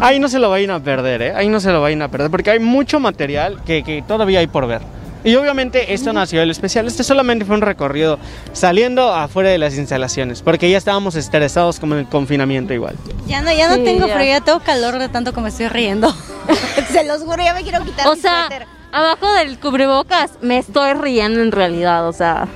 Ahí 0.00 0.20
no 0.20 0.28
se 0.28 0.38
lo 0.38 0.50
vayan 0.50 0.70
a 0.70 0.80
perder, 0.80 1.22
¿eh? 1.22 1.32
Ahí 1.34 1.48
no 1.48 1.58
se 1.60 1.70
lo 1.72 1.80
vayan 1.80 2.02
a 2.02 2.08
perder, 2.08 2.30
porque 2.30 2.50
hay 2.50 2.58
mucho 2.60 3.00
material 3.00 3.60
que, 3.64 3.82
que 3.82 4.02
todavía 4.06 4.38
hay 4.40 4.46
por 4.46 4.66
ver. 4.66 4.80
Y 5.22 5.34
obviamente 5.34 5.92
esto 5.92 6.14
no 6.14 6.20
ha 6.20 6.26
sido 6.26 6.42
el 6.42 6.50
especial, 6.50 6.86
este 6.86 7.04
solamente 7.04 7.44
fue 7.44 7.54
un 7.54 7.60
recorrido 7.60 8.18
saliendo 8.54 9.12
afuera 9.12 9.50
de 9.50 9.58
las 9.58 9.76
instalaciones, 9.76 10.40
porque 10.40 10.70
ya 10.70 10.78
estábamos 10.78 11.14
estresados 11.14 11.78
como 11.78 11.92
en 11.94 12.00
el 12.00 12.06
confinamiento 12.06 12.72
igual. 12.72 12.94
Ya 13.26 13.42
no, 13.42 13.52
ya 13.52 13.68
no 13.68 13.74
Sí, 13.74 13.84
tengo 13.84 14.06
ya. 14.06 14.14
frío, 14.14 14.28
ya 14.30 14.40
tengo 14.40 14.60
calor 14.60 14.98
de 14.98 15.10
tanto 15.10 15.34
que 15.34 15.40
me 15.42 15.50
estoy 15.50 15.68
riendo. 15.68 16.10
Se 16.90 17.04
los 17.04 17.20
juro, 17.22 17.36
ya 17.42 17.52
me 17.52 17.62
quiero 17.62 17.84
quitar 17.84 18.06
O 18.08 18.14
mi 18.14 18.20
sea, 18.22 18.46
suéter. 18.48 18.66
abajo 18.92 19.30
del 19.34 19.58
cubrebocas 19.58 20.30
me 20.40 20.56
estoy 20.56 20.94
riendo 20.94 21.42
en 21.42 21.52
realidad, 21.52 22.08
o 22.08 22.14
sea. 22.14 22.48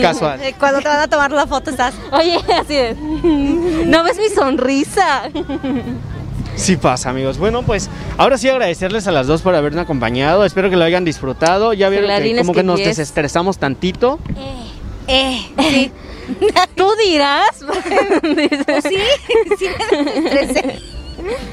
Casual. 0.00 0.40
Eh, 0.44 0.54
Cuando 0.56 0.80
te 0.80 0.86
van 0.88 1.00
a 1.00 1.08
tomar 1.08 1.32
la 1.32 1.48
foto 1.48 1.70
estás... 1.70 1.94
Oye, 2.12 2.38
así 2.60 2.74
de. 2.74 2.94
¿No 3.86 4.04
ves 4.04 4.18
mi 4.18 4.28
sonrisa? 4.28 5.22
Sí 6.60 6.76
pasa, 6.76 7.08
amigos. 7.08 7.38
Bueno, 7.38 7.62
pues 7.62 7.88
ahora 8.18 8.36
sí 8.36 8.46
agradecerles 8.46 9.06
a 9.06 9.12
las 9.12 9.26
dos 9.26 9.40
por 9.40 9.54
haberme 9.54 9.80
acompañado. 9.80 10.44
Espero 10.44 10.68
que 10.68 10.76
lo 10.76 10.84
hayan 10.84 11.06
disfrutado. 11.06 11.72
Ya 11.72 11.88
vieron 11.88 12.10
que 12.22 12.36
como 12.36 12.52
que 12.52 12.60
que 12.60 12.64
nos 12.64 12.78
desestresamos 12.78 13.56
tantito. 13.56 14.18
Eh, 15.08 15.40
sí. 15.58 15.90
Tú 16.76 16.86
dirás. 17.02 17.48
Pues 18.66 18.84
sí, 18.84 18.98
sí 19.58 19.66
me 19.90 20.30
desestresé. 20.34 20.78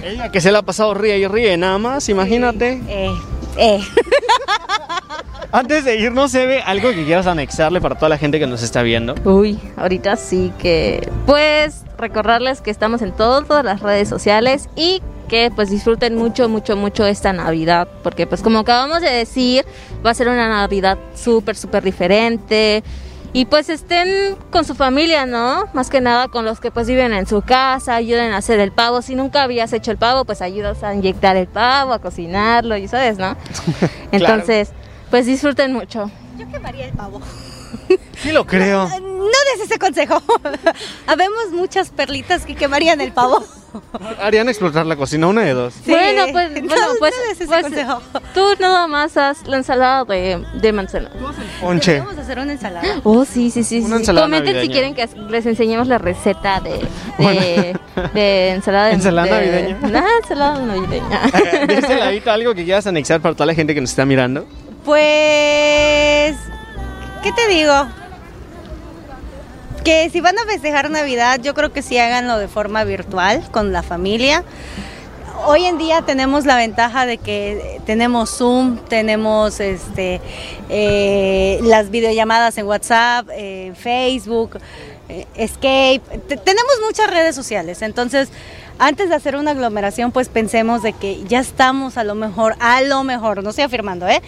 Ella 0.04 0.30
que 0.30 0.42
se 0.42 0.52
la 0.52 0.60
ha 0.60 0.62
pasado 0.64 0.94
ríe 0.94 1.18
y 1.18 1.28
ríe 1.28 1.56
nada 1.56 1.78
más, 1.78 2.10
imagínate. 2.10 2.82
Eh, 2.88 3.12
eh. 3.58 3.80
Antes 5.52 5.86
de 5.86 5.96
irnos, 5.96 6.36
Eve, 6.36 6.62
algo 6.62 6.90
que 6.90 7.06
quieras 7.06 7.26
anexarle 7.26 7.80
para 7.80 7.96
toda 7.96 8.10
la 8.10 8.18
gente 8.18 8.38
que 8.38 8.48
nos 8.48 8.64
está 8.64 8.82
viendo. 8.82 9.16
Uy, 9.24 9.60
ahorita 9.78 10.18
sí 10.18 10.52
que. 10.60 11.10
Pues 11.26 11.84
recordarles 11.98 12.62
que 12.62 12.70
estamos 12.70 13.02
en 13.02 13.14
todas 13.14 13.64
las 13.64 13.82
redes 13.82 14.10
sociales 14.10 14.70
y 14.76 15.02
que 15.30 15.52
pues 15.54 15.70
disfruten 15.70 16.16
mucho, 16.16 16.50
mucho, 16.50 16.76
mucho 16.76 17.06
esta 17.06 17.32
Navidad. 17.32 17.88
Porque 18.04 18.28
pues 18.28 18.42
como 18.42 18.60
acabamos 18.60 19.02
de 19.02 19.10
decir, 19.10 19.66
va 20.06 20.12
a 20.12 20.14
ser 20.14 20.28
una 20.28 20.50
Navidad 20.50 20.98
súper, 21.16 21.56
súper 21.56 21.84
diferente. 21.84 22.84
Y 23.34 23.46
pues 23.46 23.70
estén 23.70 24.36
con 24.50 24.66
su 24.66 24.74
familia, 24.74 25.26
¿no? 25.26 25.66
Más 25.74 25.90
que 25.90 26.02
nada 26.02 26.28
con 26.28 26.44
los 26.44 26.60
que 26.60 26.72
pues 26.72 26.88
viven 26.88 27.14
en 27.14 27.26
su 27.26 27.42
casa, 27.42 27.96
ayuden 27.96 28.32
a 28.32 28.38
hacer 28.38 28.60
el 28.60 28.72
pavo. 28.72 29.02
Si 29.02 29.16
nunca 29.16 29.44
habías 29.44 29.72
hecho 29.74 29.92
el 29.92 29.98
pavo, 29.98 30.26
pues 30.26 30.42
ayudas 30.42 30.84
a 30.84 30.94
inyectar 30.94 31.36
el 31.38 31.48
pavo, 31.48 31.94
a 31.94 32.00
cocinarlo, 32.00 32.78
y 32.78 32.88
sabes, 32.88 33.18
¿no? 33.18 33.36
Entonces, 34.12 34.72
pues 35.10 35.26
disfruten 35.26 35.74
mucho. 35.74 36.10
Yo 36.38 36.48
quemaría 36.52 36.86
el 36.86 36.94
pavo. 36.94 37.22
Sí 38.22 38.32
lo 38.32 38.46
creo. 38.46 38.88
No 38.88 39.26
des 39.54 39.66
ese 39.66 39.78
consejo. 39.78 40.22
Habemos 41.08 41.52
muchas 41.52 41.90
perlitas 41.90 42.46
que 42.46 42.56
quemarían 42.56 43.02
el 43.02 43.12
pavo. 43.12 43.44
Harían 44.22 44.48
explotar 44.50 44.86
la 44.86 44.96
cocina, 44.96 45.28
una 45.28 45.42
de 45.44 45.54
dos. 45.54 45.74
Sí. 45.74 45.92
Bueno, 45.92 46.24
pues, 46.32 46.50
No, 46.52 46.68
bueno, 46.68 46.86
pues, 47.00 47.14
no 47.16 47.22
des 47.28 47.32
ese 47.42 47.46
pues, 47.46 47.62
consejo. 47.64 48.02
tú 48.34 48.42
nada 48.60 48.88
más 48.88 49.18
haz 49.18 49.46
la 49.46 49.58
ensalada 49.58 50.06
de, 50.06 50.44
de 50.62 50.74
manzana. 50.74 51.12
Ponche. 51.62 52.00
Vamos 52.00 52.18
a 52.18 52.22
hacer 52.22 52.40
una 52.40 52.54
ensalada. 52.54 52.88
Oh, 53.04 53.26
sí, 53.26 53.52
sí, 53.52 53.64
sí. 53.64 53.80
Una 53.80 53.98
sí. 53.98 54.02
ensalada 54.04 54.26
Comenten 54.28 54.62
si 54.62 54.70
quieren 54.70 54.96
que 54.96 55.08
les 55.30 55.46
enseñemos 55.46 55.88
la 55.88 55.98
receta 55.98 56.60
de, 56.62 56.72
de, 56.72 56.88
Bueno. 57.20 57.42
de 58.14 58.50
ensalada 58.52 58.88
de 58.88 58.94
¿Ensalada 58.94 59.40
de- 59.40 59.52
navideña? 59.74 60.04
Ah, 60.06 60.10
ensalada 60.22 60.60
navideña. 60.60 61.22
De 61.68 61.74
este 61.76 61.98
ladito, 61.98 62.32
algo 62.32 62.56
que 62.56 62.64
quieras 62.64 62.88
anexar 62.88 63.20
para 63.22 63.36
toda 63.36 63.46
la 63.48 63.54
gente 63.54 63.76
que 63.76 63.82
nos 63.82 63.90
está 63.92 64.06
mirando. 64.06 64.48
Pues, 64.88 66.38
¿qué 67.22 67.34
te 67.34 67.50
digo? 67.50 67.74
Que 69.84 70.10
si 70.10 70.22
van 70.22 70.40
a 70.40 70.46
festejar 70.46 70.90
Navidad, 70.90 71.42
yo 71.44 71.54
creo 71.54 71.74
que 71.74 71.82
sí 71.82 71.98
háganlo 71.98 72.38
de 72.38 72.48
forma 72.48 72.86
virtual, 72.86 73.44
con 73.52 73.74
la 73.74 73.84
familia. 73.84 74.46
Hoy 75.46 75.66
en 75.66 75.78
día 75.78 76.04
tenemos 76.04 76.46
la 76.46 76.56
ventaja 76.56 77.06
de 77.06 77.18
que 77.18 77.82
tenemos 77.86 78.30
Zoom, 78.38 78.78
tenemos 78.88 79.60
este, 79.60 80.22
eh, 80.70 81.60
las 81.64 81.90
videollamadas 81.92 82.58
en 82.58 82.66
WhatsApp, 82.66 83.28
eh, 83.34 83.74
Facebook, 83.76 84.58
eh, 85.10 85.26
Escape. 85.36 86.00
Te- 86.30 86.38
tenemos 86.38 86.72
muchas 86.86 87.10
redes 87.10 87.36
sociales, 87.36 87.82
entonces 87.82 88.30
antes 88.80 89.10
de 89.10 89.16
hacer 89.16 89.36
una 89.36 89.52
aglomeración, 89.52 90.14
pues 90.14 90.30
pensemos 90.30 90.82
de 90.82 90.94
que 90.94 91.22
ya 91.26 91.40
estamos 91.42 91.98
a 91.98 92.06
lo 92.06 92.16
mejor, 92.16 92.56
a 92.62 92.80
lo 92.84 93.04
mejor, 93.04 93.44
no 93.44 93.50
estoy 93.50 93.66
afirmando, 93.66 94.08
¿eh? 94.08 94.22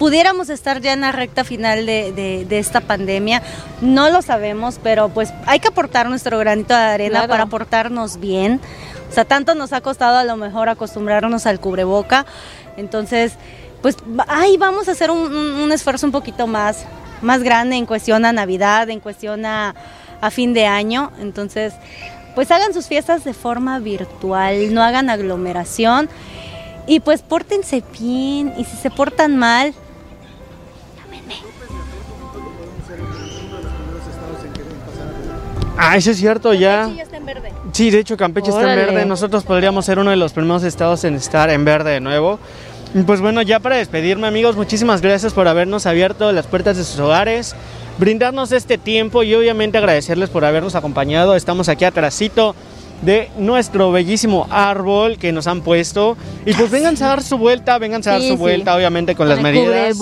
Pudiéramos 0.00 0.48
estar 0.48 0.80
ya 0.80 0.94
en 0.94 1.02
la 1.02 1.12
recta 1.12 1.44
final 1.44 1.84
de, 1.84 2.10
de- 2.12 2.46
de 2.48 2.58
esta 2.58 2.80
pandemia. 2.80 3.42
No 3.82 4.08
lo 4.10 4.22
sabemos, 4.22 4.80
pero 4.82 5.10
pues 5.10 5.32
hay 5.46 5.60
que 5.60 5.68
aportar 5.68 6.08
nuestro 6.08 6.38
granito 6.38 6.72
de 6.74 6.80
arena 6.80 7.18
Claro. 7.20 7.28
para 7.30 7.46
portarnos 7.46 8.18
bien. 8.18 8.60
O 9.10 9.12
sea, 9.12 9.26
tanto 9.26 9.54
nos 9.54 9.74
ha 9.74 9.82
costado 9.82 10.16
a 10.16 10.24
lo 10.24 10.36
mejor 10.38 10.70
acostumbrarnos 10.70 11.44
al 11.44 11.60
cubreboca. 11.60 12.24
Entonces, 12.78 13.34
pues 13.82 13.96
ahí 14.26 14.56
vamos 14.56 14.88
a 14.88 14.92
hacer 14.92 15.10
un, 15.10 15.18
un- 15.18 15.60
un 15.60 15.70
esfuerzo 15.72 16.06
un 16.06 16.12
poquito 16.12 16.46
más, 16.46 16.86
más 17.20 17.42
grande 17.42 17.76
en 17.76 17.84
cuestión 17.84 18.24
a 18.24 18.32
Navidad, 18.32 18.88
en 18.88 19.00
cuestión 19.00 19.44
a, 19.44 19.74
a 20.22 20.30
fin 20.30 20.54
de 20.54 20.64
año. 20.66 21.12
Entonces, 21.20 21.74
pues 22.34 22.50
hagan 22.50 22.72
sus 22.72 22.86
fiestas 22.86 23.22
de 23.24 23.34
forma 23.34 23.78
virtual, 23.80 24.72
no 24.72 24.82
hagan 24.82 25.10
aglomeración. 25.10 26.08
Y 26.86 27.00
pues 27.00 27.20
pórtense 27.20 27.82
bien. 28.00 28.54
Y 28.56 28.64
si 28.64 28.78
se 28.78 28.90
portan 28.90 29.36
mal, 29.36 29.74
Ah, 35.82 35.96
eso 35.96 36.10
es 36.10 36.18
cierto, 36.18 36.52
ya. 36.52 36.90
está 37.00 37.16
en 37.16 37.24
verde. 37.24 37.52
Sí, 37.72 37.90
de 37.90 38.00
hecho 38.00 38.16
Campeche 38.16 38.50
está 38.50 38.60
en 38.72 38.76
verde. 38.86 39.06
Nosotros 39.06 39.44
podríamos 39.44 39.86
ser 39.86 39.98
uno 39.98 40.10
de 40.10 40.16
los 40.16 40.32
primeros 40.34 40.62
estados 40.62 41.04
en 41.04 41.14
estar 41.14 41.48
en 41.48 41.64
verde 41.64 41.92
de 41.92 42.00
nuevo. 42.00 42.38
Pues 43.06 43.20
bueno, 43.20 43.40
ya 43.40 43.60
para 43.60 43.76
despedirme 43.76 44.26
amigos, 44.26 44.56
muchísimas 44.56 45.00
gracias 45.00 45.32
por 45.32 45.48
habernos 45.48 45.86
abierto 45.86 46.32
las 46.32 46.46
puertas 46.46 46.76
de 46.76 46.84
sus 46.84 46.98
hogares, 46.98 47.54
brindarnos 47.98 48.52
este 48.52 48.78
tiempo 48.78 49.22
y 49.22 49.32
obviamente 49.34 49.78
agradecerles 49.78 50.28
por 50.28 50.44
habernos 50.44 50.74
acompañado. 50.74 51.34
Estamos 51.36 51.68
aquí 51.68 51.84
atrásito 51.84 52.54
de 53.02 53.30
nuestro 53.38 53.92
bellísimo 53.92 54.46
árbol 54.50 55.16
que 55.18 55.32
nos 55.32 55.46
han 55.46 55.62
puesto. 55.62 56.16
Y 56.44 56.52
pues 56.52 56.70
vengan 56.70 56.96
a 57.02 57.06
dar 57.06 57.22
su 57.22 57.38
vuelta, 57.38 57.78
vengan 57.78 58.02
a 58.06 58.10
dar 58.10 58.20
Sí, 58.20 58.28
su 58.28 58.34
sí. 58.34 58.38
vuelta, 58.38 58.76
obviamente 58.76 59.14
con 59.14 59.28
las 59.28 59.38
Con 59.38 59.46
el 59.46 59.54
medidas 59.54 59.96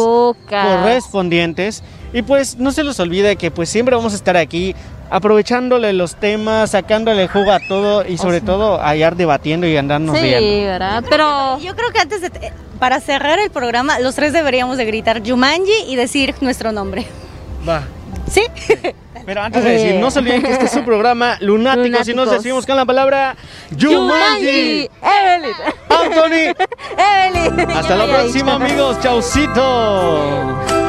correspondientes. 0.48 1.82
Y 2.12 2.22
pues 2.22 2.56
no 2.58 2.72
se 2.72 2.84
les 2.84 2.98
olvide 3.00 3.36
que 3.36 3.50
pues 3.50 3.68
siempre 3.68 3.94
vamos 3.94 4.14
a 4.14 4.16
estar 4.16 4.36
aquí 4.36 4.74
aprovechándole 5.10 5.92
los 5.92 6.16
temas, 6.16 6.70
sacándole 6.72 7.28
jugo 7.28 7.52
a 7.52 7.60
todo 7.68 8.04
y 8.06 8.18
sobre 8.18 8.40
todo 8.40 8.80
ir 8.94 9.14
debatiendo 9.16 9.66
y 9.66 9.76
andarnos 9.76 10.16
Sí, 10.16 10.22
viendo. 10.22 10.66
¿verdad? 10.70 11.04
Pero 11.08 11.58
Yo 11.60 11.74
creo 11.76 11.90
que 11.92 12.00
antes 12.00 12.20
de 12.22 12.30
para 12.78 13.00
cerrar 13.00 13.38
el 13.40 13.50
programa, 13.50 13.98
los 13.98 14.14
tres 14.14 14.32
deberíamos 14.32 14.76
de 14.76 14.84
gritar 14.84 15.22
Jumanji 15.26 15.84
y 15.88 15.96
decir 15.96 16.34
nuestro 16.40 16.70
nombre. 16.72 17.06
Va. 17.68 17.82
¿Sí? 18.30 18.42
Pero 19.26 19.42
antes 19.42 19.62
de 19.64 19.70
decir, 19.70 19.94
no 19.96 20.10
se 20.10 20.20
olviden 20.20 20.42
que 20.42 20.52
este 20.52 20.66
es 20.66 20.70
su 20.70 20.84
programa 20.84 21.36
Lunáticos, 21.40 21.86
y 21.86 21.90
nos 21.90 22.06
Lunáticos. 22.08 22.30
despedimos 22.32 22.66
con 22.66 22.76
la 22.76 22.84
palabra 22.86 23.36
Jumanji. 23.78 24.88
Evelyn. 25.02 25.54
Anthony, 25.90 26.54
Evelyn. 26.96 27.70
hasta 27.72 27.96
la 27.96 28.06
próxima 28.06 28.52
dicho. 28.52 28.64
amigos, 28.64 29.00
chaucito. 29.00 30.87